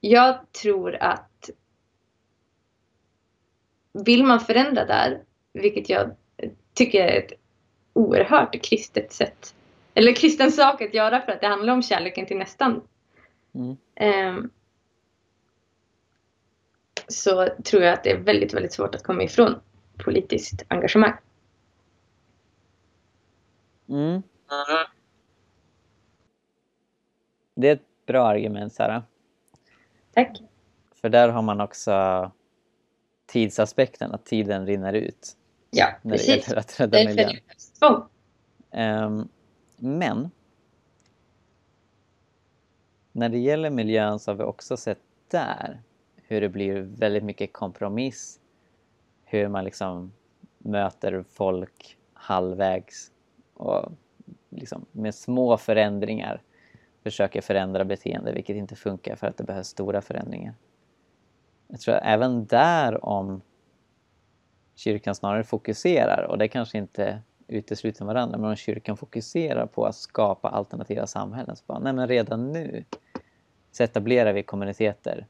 jag 0.00 0.52
tror 0.62 0.96
att 1.00 1.50
vill 4.04 4.24
man 4.24 4.40
förändra 4.40 4.84
där, 4.84 5.22
vilket 5.52 5.88
jag 5.88 6.16
tycker 6.74 7.04
är 7.04 7.18
ett 7.18 7.32
oerhört 7.92 8.62
kristet 8.62 9.12
sätt, 9.12 9.54
eller 9.96 10.14
kristen 10.14 10.52
sak 10.52 10.82
att 10.82 10.94
göra 10.94 11.20
för 11.20 11.32
att 11.32 11.40
det 11.40 11.46
handlar 11.46 11.72
om 11.72 11.82
kärleken 11.82 12.26
till 12.26 12.36
nästan. 12.36 12.82
Mm. 13.54 13.76
Ehm, 13.94 14.50
så 17.08 17.48
tror 17.64 17.82
jag 17.82 17.92
att 17.92 18.04
det 18.04 18.10
är 18.10 18.18
väldigt, 18.18 18.54
väldigt 18.54 18.72
svårt 18.72 18.94
att 18.94 19.02
komma 19.02 19.22
ifrån 19.22 19.60
politiskt 19.96 20.62
engagemang. 20.68 21.12
Mm. 23.88 24.22
Det 27.54 27.68
är 27.68 27.72
ett 27.72 28.06
bra 28.06 28.26
argument, 28.26 28.72
Sara. 28.72 29.02
Tack. 30.14 30.42
För 31.00 31.08
där 31.08 31.28
har 31.28 31.42
man 31.42 31.60
också 31.60 32.30
tidsaspekten, 33.26 34.12
att 34.12 34.26
tiden 34.26 34.66
rinner 34.66 34.92
ut 34.92 35.36
Ja, 35.70 35.86
när 36.02 36.10
det 36.12 36.16
precis. 36.18 36.48
gäller 36.48 36.60
att 36.60 36.80
rädda 36.80 36.98
miljön. 36.98 37.32
det. 37.80 38.78
Ehm, 38.78 39.28
men 39.76 40.30
när 43.12 43.28
det 43.28 43.38
gäller 43.38 43.70
miljön 43.70 44.18
så 44.18 44.30
har 44.30 44.36
vi 44.36 44.44
också 44.44 44.76
sett 44.76 45.00
där 45.28 45.82
hur 46.16 46.40
det 46.40 46.48
blir 46.48 46.80
väldigt 46.80 47.24
mycket 47.24 47.52
kompromiss. 47.52 48.40
Hur 49.24 49.48
man 49.48 49.64
liksom 49.64 50.12
möter 50.58 51.24
folk 51.28 51.96
halvvägs 52.12 53.10
och 53.54 53.92
liksom 54.50 54.86
med 54.92 55.14
små 55.14 55.56
förändringar 55.56 56.42
försöker 57.02 57.40
förändra 57.40 57.84
beteende 57.84 58.32
vilket 58.32 58.56
inte 58.56 58.76
funkar 58.76 59.16
för 59.16 59.26
att 59.26 59.36
det 59.36 59.44
behövs 59.44 59.68
stora 59.68 60.02
förändringar. 60.02 60.54
Jag 61.68 61.80
tror 61.80 61.94
att 61.94 62.02
även 62.04 62.46
där 62.46 63.04
om 63.04 63.40
kyrkan 64.74 65.14
snarare 65.14 65.44
fokuserar 65.44 66.26
och 66.30 66.38
det 66.38 66.48
kanske 66.48 66.78
inte 66.78 67.22
utesluter 67.48 68.04
varandra 68.04 68.38
men 68.38 68.50
om 68.50 68.56
kyrkan 68.56 68.96
fokuserar 68.96 69.66
på 69.66 69.86
att 69.86 69.94
skapa 69.94 70.48
alternativa 70.48 71.06
samhällen 71.06 71.56
så 71.56 71.64
bara, 71.66 71.78
nej 71.78 71.92
men 71.92 72.08
redan 72.08 72.52
nu 72.52 72.84
så 73.72 73.82
etablerar 73.82 74.32
vi 74.32 74.42
kommuniteter 74.42 75.26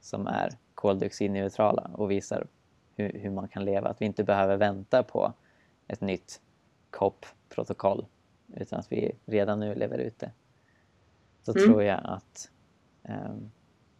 som 0.00 0.26
är 0.26 0.50
koldioxidneutrala 0.74 1.90
och 1.94 2.10
visar 2.10 2.46
hur, 2.96 3.12
hur 3.12 3.30
man 3.30 3.48
kan 3.48 3.64
leva. 3.64 3.88
Att 3.88 4.00
vi 4.00 4.06
inte 4.06 4.24
behöver 4.24 4.56
vänta 4.56 5.02
på 5.02 5.32
ett 5.88 6.00
nytt 6.00 6.40
COP-protokoll 6.90 8.06
utan 8.54 8.78
att 8.78 8.92
vi 8.92 9.12
redan 9.26 9.60
nu 9.60 9.74
lever 9.74 9.98
ut 9.98 10.18
det. 10.18 10.32
Så 11.42 11.52
Mm. 11.52 11.64
tror 11.64 11.82
jag 11.82 12.00
att 12.04 12.50
ehm, 13.02 13.50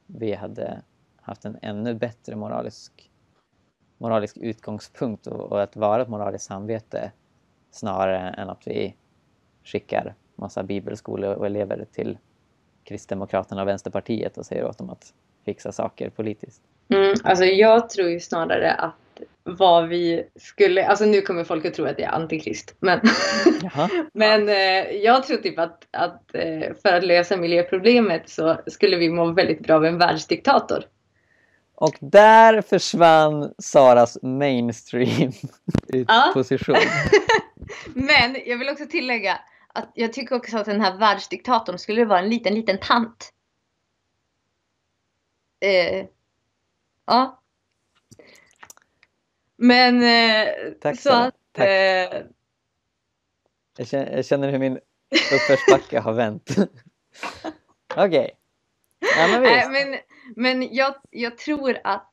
vi 0.07 0.35
hade 0.35 0.83
haft 1.17 1.45
en 1.45 1.59
ännu 1.63 1.95
bättre 1.95 2.37
moralisk, 2.37 3.11
moralisk 3.99 4.37
utgångspunkt 4.37 5.27
och, 5.27 5.53
och 5.53 5.63
att 5.63 5.77
vara 5.77 6.03
ett 6.03 6.09
moraliskt 6.09 6.45
samvete 6.45 7.13
snarare 7.71 8.19
än 8.19 8.51
att 8.51 8.63
vi 8.67 8.95
skickar 9.65 10.15
massa 10.35 10.63
bibelskolor 10.63 11.35
och 11.35 11.47
elever 11.47 11.87
till 11.93 12.19
Kristdemokraterna 12.85 13.63
och 13.63 13.69
Vänsterpartiet 13.69 14.39
och 14.39 14.47
säger 14.47 14.65
åt 14.65 14.79
dem 14.79 14.91
att 14.91 15.15
fixa 15.45 15.73
saker 15.73 16.11
politiskt. 16.11 16.63
Mm, 16.89 17.15
alltså 17.25 17.45
jag 17.45 17.91
tror 17.91 18.09
ju 18.09 18.21
snarare 18.21 18.73
att 18.73 18.95
vad 19.43 19.89
vi 19.89 20.25
skulle, 20.37 20.87
alltså 20.87 21.05
nu 21.05 21.21
kommer 21.21 21.45
folk 21.45 21.65
att 21.65 21.75
tro 21.75 21.85
att 21.85 21.99
jag 21.99 22.09
är 22.09 22.15
antikrist, 22.15 22.75
men, 22.81 23.01
men 24.13 24.49
eh, 24.49 24.91
jag 24.97 25.25
tror 25.25 25.37
typ 25.37 25.59
att, 25.59 25.87
att 25.91 26.35
eh, 26.35 26.75
för 26.83 26.93
att 26.93 27.05
lösa 27.05 27.37
miljöproblemet 27.37 28.29
så 28.29 28.57
skulle 28.67 28.97
vi 28.97 29.11
må 29.11 29.33
väldigt 29.33 29.61
bra 29.61 29.77
av 29.77 29.85
en 29.85 29.99
världsdiktator. 29.99 30.85
Och 31.75 31.97
där 32.01 32.63
försvann 32.63 33.55
Saras 33.59 34.19
mainstream 34.23 35.33
Ja. 36.09 36.31
position. 36.35 36.77
Men 37.95 38.37
jag 38.47 38.59
vill 38.59 38.69
också 38.69 38.87
tillägga 38.87 39.41
att 39.69 39.91
jag 39.95 40.13
tycker 40.13 40.37
också 40.37 40.59
att 40.59 40.67
den 40.67 40.81
här 40.81 40.99
världsdiktatorn 40.99 41.79
skulle 41.79 42.05
vara 42.05 42.19
en 42.19 42.29
liten, 42.29 42.55
liten 42.55 42.79
tant. 42.81 43.33
Eh, 45.61 46.07
ja. 47.07 47.43
Men 49.57 50.03
eh, 50.03 50.49
Tack, 50.81 51.01
så 51.01 51.13
att... 51.13 51.35
Tack. 51.53 51.67
Eh, 51.69 52.23
Jag 53.79 53.87
känner, 53.89 54.17
jag 54.17 54.27
känner 54.27 54.51
hur 54.53 54.59
min 54.59 54.79
uppförsbacke 55.35 55.99
har 56.01 56.13
vänt. 56.13 56.51
Okej. 57.97 58.37
Ja, 59.17 59.29
men 59.29 59.73
men 59.73 59.99
men 60.37 60.75
jag, 60.75 60.95
jag 61.11 61.39
tror 61.39 61.79
att 61.85 62.13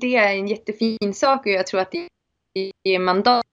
det 0.00 0.16
är 0.16 0.34
en 0.34 0.48
jättefin 0.48 1.14
sak 1.14 1.46
och 1.46 1.52
jag 1.52 1.66
tror 1.66 1.80
att 1.80 1.92
det 1.92 2.08
ger 2.82 2.98
mandat 2.98 3.46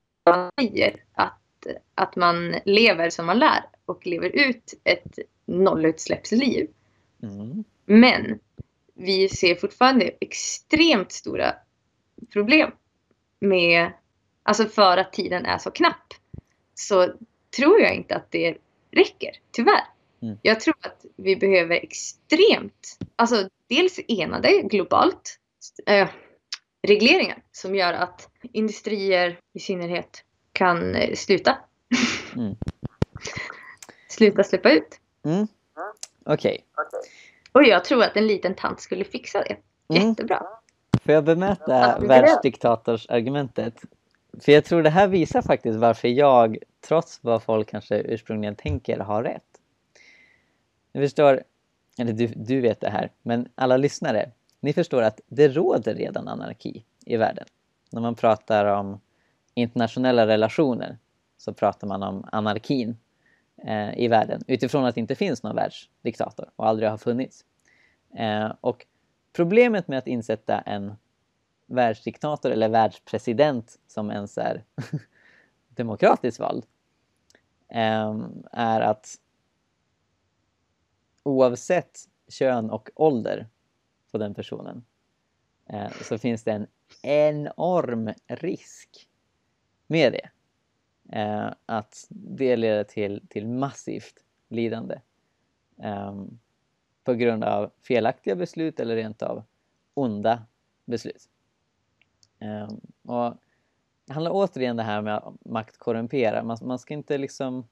att, 1.13 1.67
att 1.95 2.15
man 2.15 2.55
lever 2.65 3.09
som 3.09 3.25
man 3.25 3.39
lär 3.39 3.63
och 3.85 4.07
lever 4.07 4.29
ut 4.29 4.73
ett 4.83 5.19
nollutsläppsliv. 5.45 6.67
Mm. 7.23 7.63
Men 7.85 8.39
vi 8.93 9.29
ser 9.29 9.55
fortfarande 9.55 10.11
extremt 10.21 11.11
stora 11.11 11.55
problem 12.33 12.71
med, 13.39 13.91
alltså 14.43 14.65
för 14.65 14.97
att 14.97 15.13
tiden 15.13 15.45
är 15.45 15.57
så 15.57 15.71
knapp. 15.71 16.13
Så 16.73 17.13
tror 17.57 17.81
jag 17.81 17.95
inte 17.95 18.15
att 18.15 18.31
det 18.31 18.57
räcker, 18.91 19.31
tyvärr. 19.51 19.83
Mm. 20.21 20.37
Jag 20.41 20.59
tror 20.59 20.75
att 20.81 21.05
vi 21.15 21.35
behöver 21.35 21.75
extremt, 21.75 22.97
alltså 23.15 23.49
dels 23.67 23.99
enade 24.07 24.61
globalt 24.61 25.39
eh, 25.85 26.09
regleringar 26.81 27.37
som 27.51 27.75
gör 27.75 27.93
att 27.93 28.29
industrier 28.41 29.39
i 29.53 29.59
synnerhet 29.59 30.23
kan 30.53 30.95
eh, 30.95 31.15
sluta. 31.15 31.57
Mm. 32.35 32.55
sluta 34.07 34.43
släppa 34.43 34.71
ut. 34.71 34.99
Mm. 35.25 35.47
Okej. 36.25 36.65
Och 37.51 37.63
jag 37.63 37.85
tror 37.85 38.03
att 38.03 38.17
en 38.17 38.27
liten 38.27 38.55
tant 38.55 38.81
skulle 38.81 39.03
fixa 39.03 39.43
det 39.43 39.57
Mm. 39.95 40.09
jättebra. 40.09 40.43
Får 41.05 41.13
jag 41.13 41.23
bemöta 41.23 41.97
Ja, 42.01 42.07
världsdiktatorsargumentet? 42.07 43.81
För 44.39 44.51
jag 44.51 44.65
tror 44.65 44.83
det 44.83 44.89
här 44.89 45.07
visar 45.07 45.41
faktiskt 45.41 45.79
varför 45.79 46.07
jag, 46.07 46.57
trots 46.81 47.19
vad 47.21 47.43
folk 47.43 47.69
kanske 47.69 47.95
ursprungligen 47.97 48.55
tänker, 48.55 48.99
har 48.99 49.23
rätt. 49.23 49.43
Ni 50.93 51.01
förstår, 51.01 51.43
eller 51.97 52.13
du, 52.13 52.27
du 52.27 52.61
vet 52.61 52.79
det 52.81 52.89
här, 52.89 53.11
men 53.21 53.49
alla 53.55 53.77
lyssnare, 53.77 54.31
ni 54.61 54.73
förstår 54.73 55.01
att 55.01 55.21
det 55.27 55.47
råder 55.47 55.95
redan 55.95 56.27
anarki 56.27 56.85
i 57.05 57.17
världen. 57.17 57.45
När 57.91 58.01
man 58.01 58.15
pratar 58.15 58.65
om 58.65 58.99
internationella 59.53 60.27
relationer 60.27 60.97
så 61.37 61.53
pratar 61.53 61.87
man 61.87 62.03
om 62.03 62.29
anarkin 62.31 62.97
eh, 63.57 63.99
i 63.99 64.07
världen 64.07 64.43
utifrån 64.47 64.85
att 64.85 64.95
det 64.95 65.01
inte 65.01 65.15
finns 65.15 65.43
någon 65.43 65.55
världsdiktator 65.55 66.49
och 66.55 66.67
aldrig 66.67 66.89
har 66.89 66.97
funnits. 66.97 67.45
Eh, 68.15 68.53
och 68.61 68.85
problemet 69.33 69.87
med 69.87 69.97
att 69.97 70.07
insätta 70.07 70.61
en 70.61 70.93
världsdiktator 71.65 72.51
eller 72.51 72.69
världspresident 72.69 73.79
som 73.87 74.11
ens 74.11 74.37
är 74.37 74.63
demokratiskt 75.69 76.39
vald 76.39 76.65
eh, 77.69 78.19
är 78.51 78.81
att 78.81 79.15
oavsett 81.23 81.99
kön 82.27 82.69
och 82.69 82.89
ålder 82.95 83.47
på 84.11 84.17
den 84.17 84.33
personen 84.33 84.85
eh, 85.69 85.91
så 85.91 86.17
finns 86.17 86.43
det 86.43 86.51
en 86.51 86.67
enorm 87.01 88.13
risk 88.27 89.09
med 89.87 90.13
det. 90.13 90.29
Eh, 91.19 91.53
att 91.65 92.05
det 92.09 92.55
leder 92.55 92.83
till, 92.83 93.27
till 93.29 93.47
massivt 93.47 94.23
lidande. 94.49 95.01
Eh, 95.83 96.15
på 97.03 97.13
grund 97.13 97.43
av 97.43 97.71
felaktiga 97.81 98.35
beslut 98.35 98.79
eller 98.79 98.95
rent 98.95 99.21
av 99.21 99.43
onda 99.93 100.45
beslut. 100.85 101.29
Eh, 102.39 102.67
och 103.03 103.37
det 104.05 104.13
handlar 104.13 104.31
återigen 104.31 104.75
det 104.75 104.83
här 104.83 105.01
med 105.01 105.17
att 105.17 105.45
makt 105.45 105.77
korrumperar. 105.77 106.43
Man, 106.43 106.57
man 106.61 106.79
ska 106.79 106.93
inte 106.93 107.17
liksom 107.17 107.67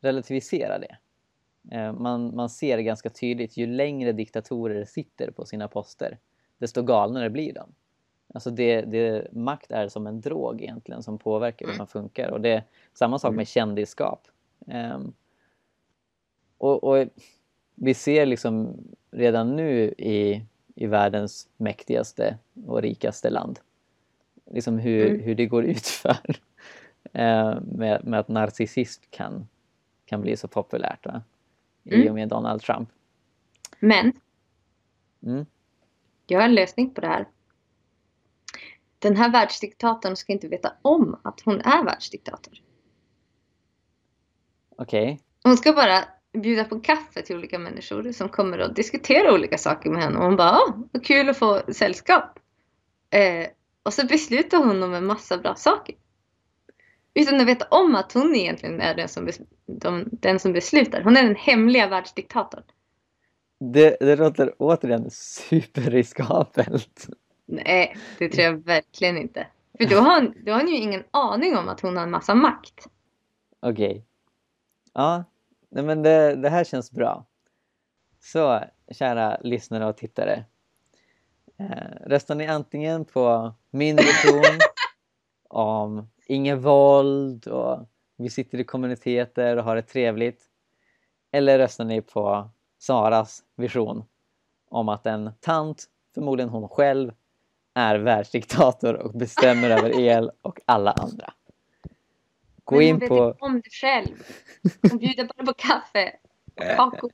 relativisera 0.00 0.78
det. 0.78 0.98
Eh, 1.70 1.92
man, 1.92 2.36
man 2.36 2.50
ser 2.50 2.78
ganska 2.78 3.10
tydligt, 3.10 3.56
ju 3.56 3.66
längre 3.66 4.12
diktatorer 4.12 4.84
sitter 4.84 5.30
på 5.30 5.44
sina 5.44 5.68
poster, 5.68 6.18
desto 6.58 6.82
galnare 6.82 7.30
blir 7.30 7.52
de. 7.52 7.68
Alltså 8.34 8.50
det, 8.50 8.80
det, 8.80 9.32
makt 9.32 9.70
är 9.70 9.88
som 9.88 10.06
en 10.06 10.20
drog 10.20 10.62
egentligen 10.62 11.02
som 11.02 11.18
påverkar 11.18 11.66
hur 11.66 11.78
man 11.78 11.86
funkar. 11.86 12.30
Och 12.30 12.40
det 12.40 12.50
är 12.50 12.64
samma 12.94 13.18
sak 13.18 13.34
med 13.34 13.48
kändisskap. 13.48 14.28
Um, 14.66 15.12
och, 16.58 16.84
och, 16.84 17.06
vi 17.74 17.94
ser 17.94 18.26
liksom 18.26 18.76
redan 19.10 19.56
nu 19.56 19.94
i, 19.98 20.44
i 20.74 20.86
världens 20.86 21.48
mäktigaste 21.56 22.38
och 22.66 22.82
rikaste 22.82 23.30
land 23.30 23.60
liksom 24.50 24.78
hur, 24.78 25.06
mm. 25.06 25.20
hur 25.20 25.34
det 25.34 25.46
går 25.46 25.64
ut 25.70 25.86
för 25.86 26.36
uh, 27.18 27.60
med, 27.60 28.04
med 28.04 28.20
att 28.20 28.28
narcissist 28.28 29.10
kan, 29.10 29.48
kan 30.04 30.20
bli 30.20 30.36
så 30.36 30.48
populärt 30.48 31.06
va? 31.06 31.22
I 31.84 31.94
mm. 31.94 32.08
och 32.08 32.14
med 32.14 32.28
Donald 32.28 32.62
Trump. 32.62 32.88
Men 33.80 34.12
mm. 35.22 35.46
jag 36.26 36.38
har 36.38 36.44
en 36.44 36.54
lösning 36.54 36.90
på 36.90 37.00
det 37.00 37.06
här 37.06 37.26
den 39.04 39.16
här 39.16 39.30
världsdiktatorn 39.30 40.16
ska 40.16 40.32
inte 40.32 40.48
veta 40.48 40.72
om 40.82 41.20
att 41.24 41.40
hon 41.40 41.60
är 41.60 41.84
världsdiktator. 41.84 42.54
Okej. 44.76 45.02
Okay. 45.02 45.18
Hon 45.42 45.56
ska 45.56 45.72
bara 45.72 46.04
bjuda 46.32 46.64
på 46.64 46.80
kaffe 46.80 47.22
till 47.22 47.36
olika 47.36 47.58
människor 47.58 48.12
som 48.12 48.28
kommer 48.28 48.58
att 48.58 48.76
diskutera 48.76 49.34
olika 49.34 49.58
saker 49.58 49.90
med 49.90 50.02
henne. 50.02 50.18
Och 50.18 50.24
hon 50.24 50.36
bara, 50.36 50.50
Åh, 50.50 50.78
vad 50.92 51.04
kul 51.04 51.28
att 51.28 51.36
få 51.36 51.62
sällskap. 51.68 52.38
Eh, 53.10 53.46
och 53.82 53.92
så 53.92 54.06
beslutar 54.06 54.58
hon 54.58 54.82
om 54.82 54.94
en 54.94 55.06
massa 55.06 55.38
bra 55.38 55.54
saker. 55.54 55.94
Utan 57.14 57.40
att 57.40 57.46
veta 57.46 57.66
om 57.70 57.94
att 57.94 58.12
hon 58.12 58.34
egentligen 58.36 58.80
är 58.80 58.94
den 58.94 59.08
som, 59.08 59.28
de, 59.66 60.08
den 60.12 60.38
som 60.38 60.52
beslutar. 60.52 61.02
Hon 61.02 61.16
är 61.16 61.22
den 61.22 61.36
hemliga 61.36 61.88
världsdiktatorn. 61.88 62.62
Det, 63.60 63.96
det 64.00 64.16
låter 64.16 64.54
återigen 64.58 65.10
superriskabelt. 65.10 67.08
Nej, 67.46 67.96
det 68.18 68.28
tror 68.28 68.44
jag 68.44 68.64
verkligen 68.64 69.18
inte. 69.18 69.46
För 69.78 69.84
då 69.84 69.96
har, 69.96 70.20
hon, 70.20 70.34
då 70.44 70.52
har 70.52 70.60
hon 70.60 70.68
ju 70.68 70.76
ingen 70.76 71.04
aning 71.10 71.56
om 71.56 71.68
att 71.68 71.80
hon 71.80 71.96
har 71.96 72.04
en 72.04 72.10
massa 72.10 72.34
makt. 72.34 72.88
Okej. 73.60 73.90
Okay. 73.90 74.02
Ja, 74.92 75.24
nej 75.68 75.84
men 75.84 76.02
det, 76.02 76.34
det 76.34 76.48
här 76.48 76.64
känns 76.64 76.92
bra. 76.92 77.26
Så, 78.20 78.64
kära 78.90 79.38
lyssnare 79.40 79.86
och 79.86 79.96
tittare. 79.96 80.44
Eh, 81.58 82.06
röstar 82.06 82.34
ni 82.34 82.46
antingen 82.46 83.04
på 83.04 83.54
min 83.70 83.96
vision 83.96 84.58
om 85.48 86.08
inget 86.26 86.58
våld 86.58 87.46
och 87.46 87.88
vi 88.16 88.30
sitter 88.30 88.58
i 88.58 88.64
kommuniteter 88.64 89.56
och 89.56 89.64
har 89.64 89.76
det 89.76 89.82
trevligt. 89.82 90.42
Eller 91.32 91.58
röstar 91.58 91.84
ni 91.84 92.00
på 92.00 92.50
Saras 92.78 93.42
vision 93.56 94.04
om 94.68 94.88
att 94.88 95.06
en 95.06 95.30
tant, 95.40 95.84
förmodligen 96.14 96.48
hon 96.48 96.68
själv, 96.68 97.12
är 97.74 97.98
världsdiktator 97.98 98.94
och 98.94 99.12
bestämmer 99.12 99.70
över 99.70 100.00
el 100.00 100.30
och 100.42 100.60
alla 100.64 100.92
andra. 100.92 101.32
Gå 102.64 102.82
in 102.82 103.00
på... 103.00 103.14
Men 103.24 103.34
om 103.38 103.52
dig 103.52 103.70
själv. 103.70 104.16
Hon 104.90 104.98
bjuder 104.98 105.24
bara 105.24 105.46
på 105.46 105.54
kaffe 105.54 106.16
och 106.54 106.76
kakor. 106.76 107.12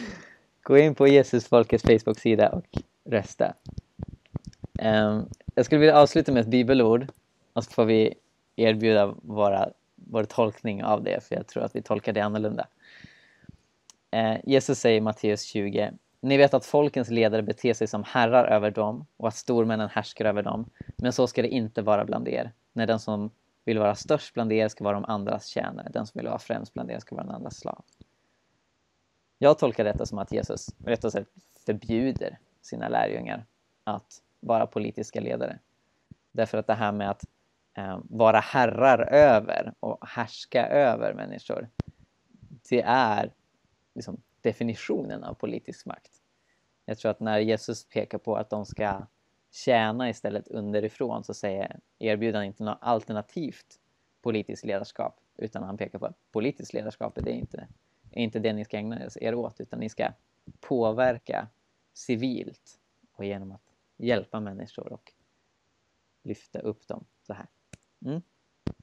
Gå 0.62 0.78
in 0.78 0.94
på 0.94 1.08
Jesusfolkets 1.08 1.84
Facebook-sida 1.84 2.48
och 2.48 2.78
rösta. 3.04 3.54
Um, 4.82 5.28
jag 5.54 5.66
skulle 5.66 5.78
vilja 5.78 5.98
avsluta 5.98 6.32
med 6.32 6.40
ett 6.40 6.46
bibelord 6.46 7.06
och 7.52 7.64
så 7.64 7.70
får 7.70 7.84
vi 7.84 8.14
erbjuda 8.56 9.06
våra, 9.22 9.70
vår 10.06 10.24
tolkning 10.24 10.84
av 10.84 11.02
det 11.02 11.24
för 11.24 11.34
jag 11.34 11.46
tror 11.46 11.62
att 11.62 11.76
vi 11.76 11.82
tolkar 11.82 12.12
det 12.12 12.20
annorlunda. 12.20 12.66
Eh, 14.10 14.36
Jesus 14.44 14.78
säger 14.78 14.96
i 14.98 15.00
Matteus 15.00 15.42
20 15.42 15.92
ni 16.22 16.36
vet 16.36 16.54
att 16.54 16.64
folkens 16.64 17.10
ledare 17.10 17.42
beter 17.42 17.74
sig 17.74 17.86
som 17.86 18.04
herrar 18.04 18.44
över 18.44 18.70
dem 18.70 19.06
och 19.16 19.28
att 19.28 19.36
stormännen 19.36 19.88
härskar 19.88 20.24
över 20.24 20.42
dem. 20.42 20.70
Men 20.96 21.12
så 21.12 21.26
ska 21.26 21.42
det 21.42 21.48
inte 21.48 21.82
vara 21.82 22.04
bland 22.04 22.28
er. 22.28 22.52
När 22.72 22.86
den 22.86 22.98
som 22.98 23.30
vill 23.64 23.78
vara 23.78 23.94
störst 23.94 24.34
bland 24.34 24.52
er 24.52 24.68
ska 24.68 24.84
vara 24.84 24.94
de 24.94 25.04
andras 25.04 25.46
tjänare. 25.46 25.88
Den 25.92 26.06
som 26.06 26.18
vill 26.18 26.28
vara 26.28 26.38
främst 26.38 26.74
bland 26.74 26.90
er 26.90 26.98
ska 26.98 27.14
vara 27.14 27.26
den 27.26 27.34
andras 27.34 27.56
slav. 27.56 27.84
Jag 29.38 29.58
tolkar 29.58 29.84
detta 29.84 30.06
som 30.06 30.18
att 30.18 30.32
Jesus 30.32 30.68
rätt 30.84 31.04
och 31.04 31.12
sagt 31.12 31.30
förbjuder 31.66 32.38
sina 32.62 32.88
lärjungar 32.88 33.46
att 33.84 34.22
vara 34.40 34.66
politiska 34.66 35.20
ledare. 35.20 35.58
Därför 36.32 36.58
att 36.58 36.66
det 36.66 36.74
här 36.74 36.92
med 36.92 37.10
att 37.10 37.24
Eh, 37.74 37.98
vara 38.04 38.40
herrar 38.40 39.12
över 39.12 39.74
och 39.80 40.08
härska 40.08 40.66
över 40.66 41.14
människor, 41.14 41.68
det 42.68 42.82
är 42.82 43.32
liksom 43.94 44.22
definitionen 44.40 45.24
av 45.24 45.34
politisk 45.34 45.86
makt. 45.86 46.22
Jag 46.84 46.98
tror 46.98 47.10
att 47.10 47.20
när 47.20 47.38
Jesus 47.38 47.88
pekar 47.88 48.18
på 48.18 48.36
att 48.36 48.50
de 48.50 48.66
ska 48.66 49.06
tjäna 49.50 50.10
istället 50.10 50.48
underifrån 50.48 51.24
så 51.24 51.34
säger, 51.34 51.80
erbjuder 51.98 52.38
han 52.38 52.46
inte 52.46 52.64
något 52.64 52.78
alternativt 52.80 53.80
politiskt 54.22 54.64
ledarskap 54.64 55.20
utan 55.36 55.62
han 55.62 55.76
pekar 55.76 55.98
på 55.98 56.06
att 56.06 56.16
politiskt 56.32 56.72
ledarskap 56.72 57.18
är 57.18 57.28
inte, 57.28 57.68
är 58.10 58.22
inte 58.22 58.38
det 58.38 58.52
ni 58.52 58.64
ska 58.64 58.76
ägna 58.76 59.08
er 59.20 59.34
åt 59.34 59.60
utan 59.60 59.80
ni 59.80 59.88
ska 59.88 60.12
påverka 60.60 61.48
civilt 61.92 62.80
och 63.12 63.24
genom 63.24 63.52
att 63.52 63.74
hjälpa 63.96 64.40
människor 64.40 64.92
och 64.92 65.12
lyfta 66.22 66.58
upp 66.58 66.88
dem 66.88 67.04
så 67.22 67.32
här. 67.32 67.46
Mm. 68.04 68.22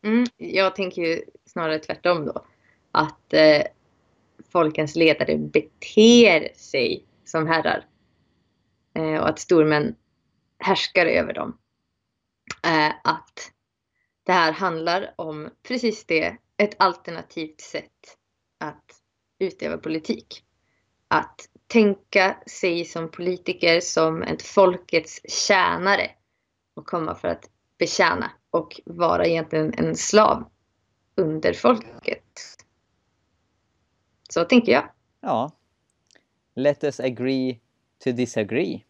Mm, 0.04 0.26
jag 0.38 0.76
tänker 0.76 1.02
ju 1.02 1.22
snarare 1.46 1.80
tvärtom 1.80 2.26
då. 2.26 2.46
Att 2.92 3.34
eh, 3.34 3.64
folkens 4.50 4.96
ledare 4.96 5.38
beter 5.38 6.54
sig 6.56 7.06
som 7.26 7.48
herrar. 7.48 7.86
Eh, 8.94 9.22
och 9.22 9.30
att 9.30 9.40
stormän 9.40 9.96
härskar 10.60 11.06
över 11.06 11.34
dem. 11.34 11.58
Eh, 12.64 12.94
att 13.04 13.52
det 14.24 14.32
här 14.32 14.52
handlar 14.52 15.14
om 15.16 15.50
precis 15.64 16.06
det, 16.06 16.38
ett 16.58 16.76
alternativt 16.80 17.62
sätt 17.62 18.18
att 18.60 18.86
utöva 19.40 19.78
politik. 19.78 20.44
Att 21.08 21.50
tänka 21.68 22.38
sig 22.48 22.86
som 22.86 23.12
politiker 23.12 23.80
som 23.80 24.22
ett 24.22 24.42
folkets 24.42 25.22
tjänare 25.30 26.12
och 26.76 26.86
komma 26.86 27.16
för 27.16 27.28
att 27.28 27.50
betjäna 27.78 28.32
och 28.52 28.82
vara 28.86 29.26
egentligen 29.26 29.74
en 29.78 29.96
slav 29.96 30.44
under 31.16 31.54
folket. 31.54 32.24
Så 34.30 34.44
tänker 34.44 34.72
jag. 34.72 34.84
Ja. 35.22 35.52
Let 36.56 36.84
us 36.84 37.00
agree 37.00 37.60
to 38.04 38.12
disagree. 38.12 38.84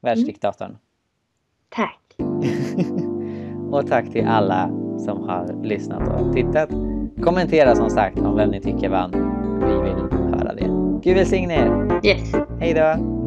Världsdiktatorn. 0.00 0.68
Mm. 0.68 0.78
Tack. 1.68 2.16
och 3.72 3.86
tack 3.86 4.12
till 4.12 4.26
alla 4.26 4.68
som 4.98 5.22
har 5.28 5.64
lyssnat 5.64 6.20
och 6.20 6.32
tittat. 6.32 6.70
Kommentera 7.22 7.76
som 7.76 7.90
sagt 7.90 8.18
om 8.18 8.36
vem 8.36 8.50
ni 8.50 8.60
tycker 8.60 8.88
vann. 8.88 9.10
Vi 9.60 9.74
vill 9.74 10.18
höra 10.38 10.54
det. 10.54 11.00
Gud 11.02 11.16
välsigne 11.16 11.54
er. 11.54 12.00
Yes. 12.06 12.32
Hej 12.60 12.74
då. 12.74 13.21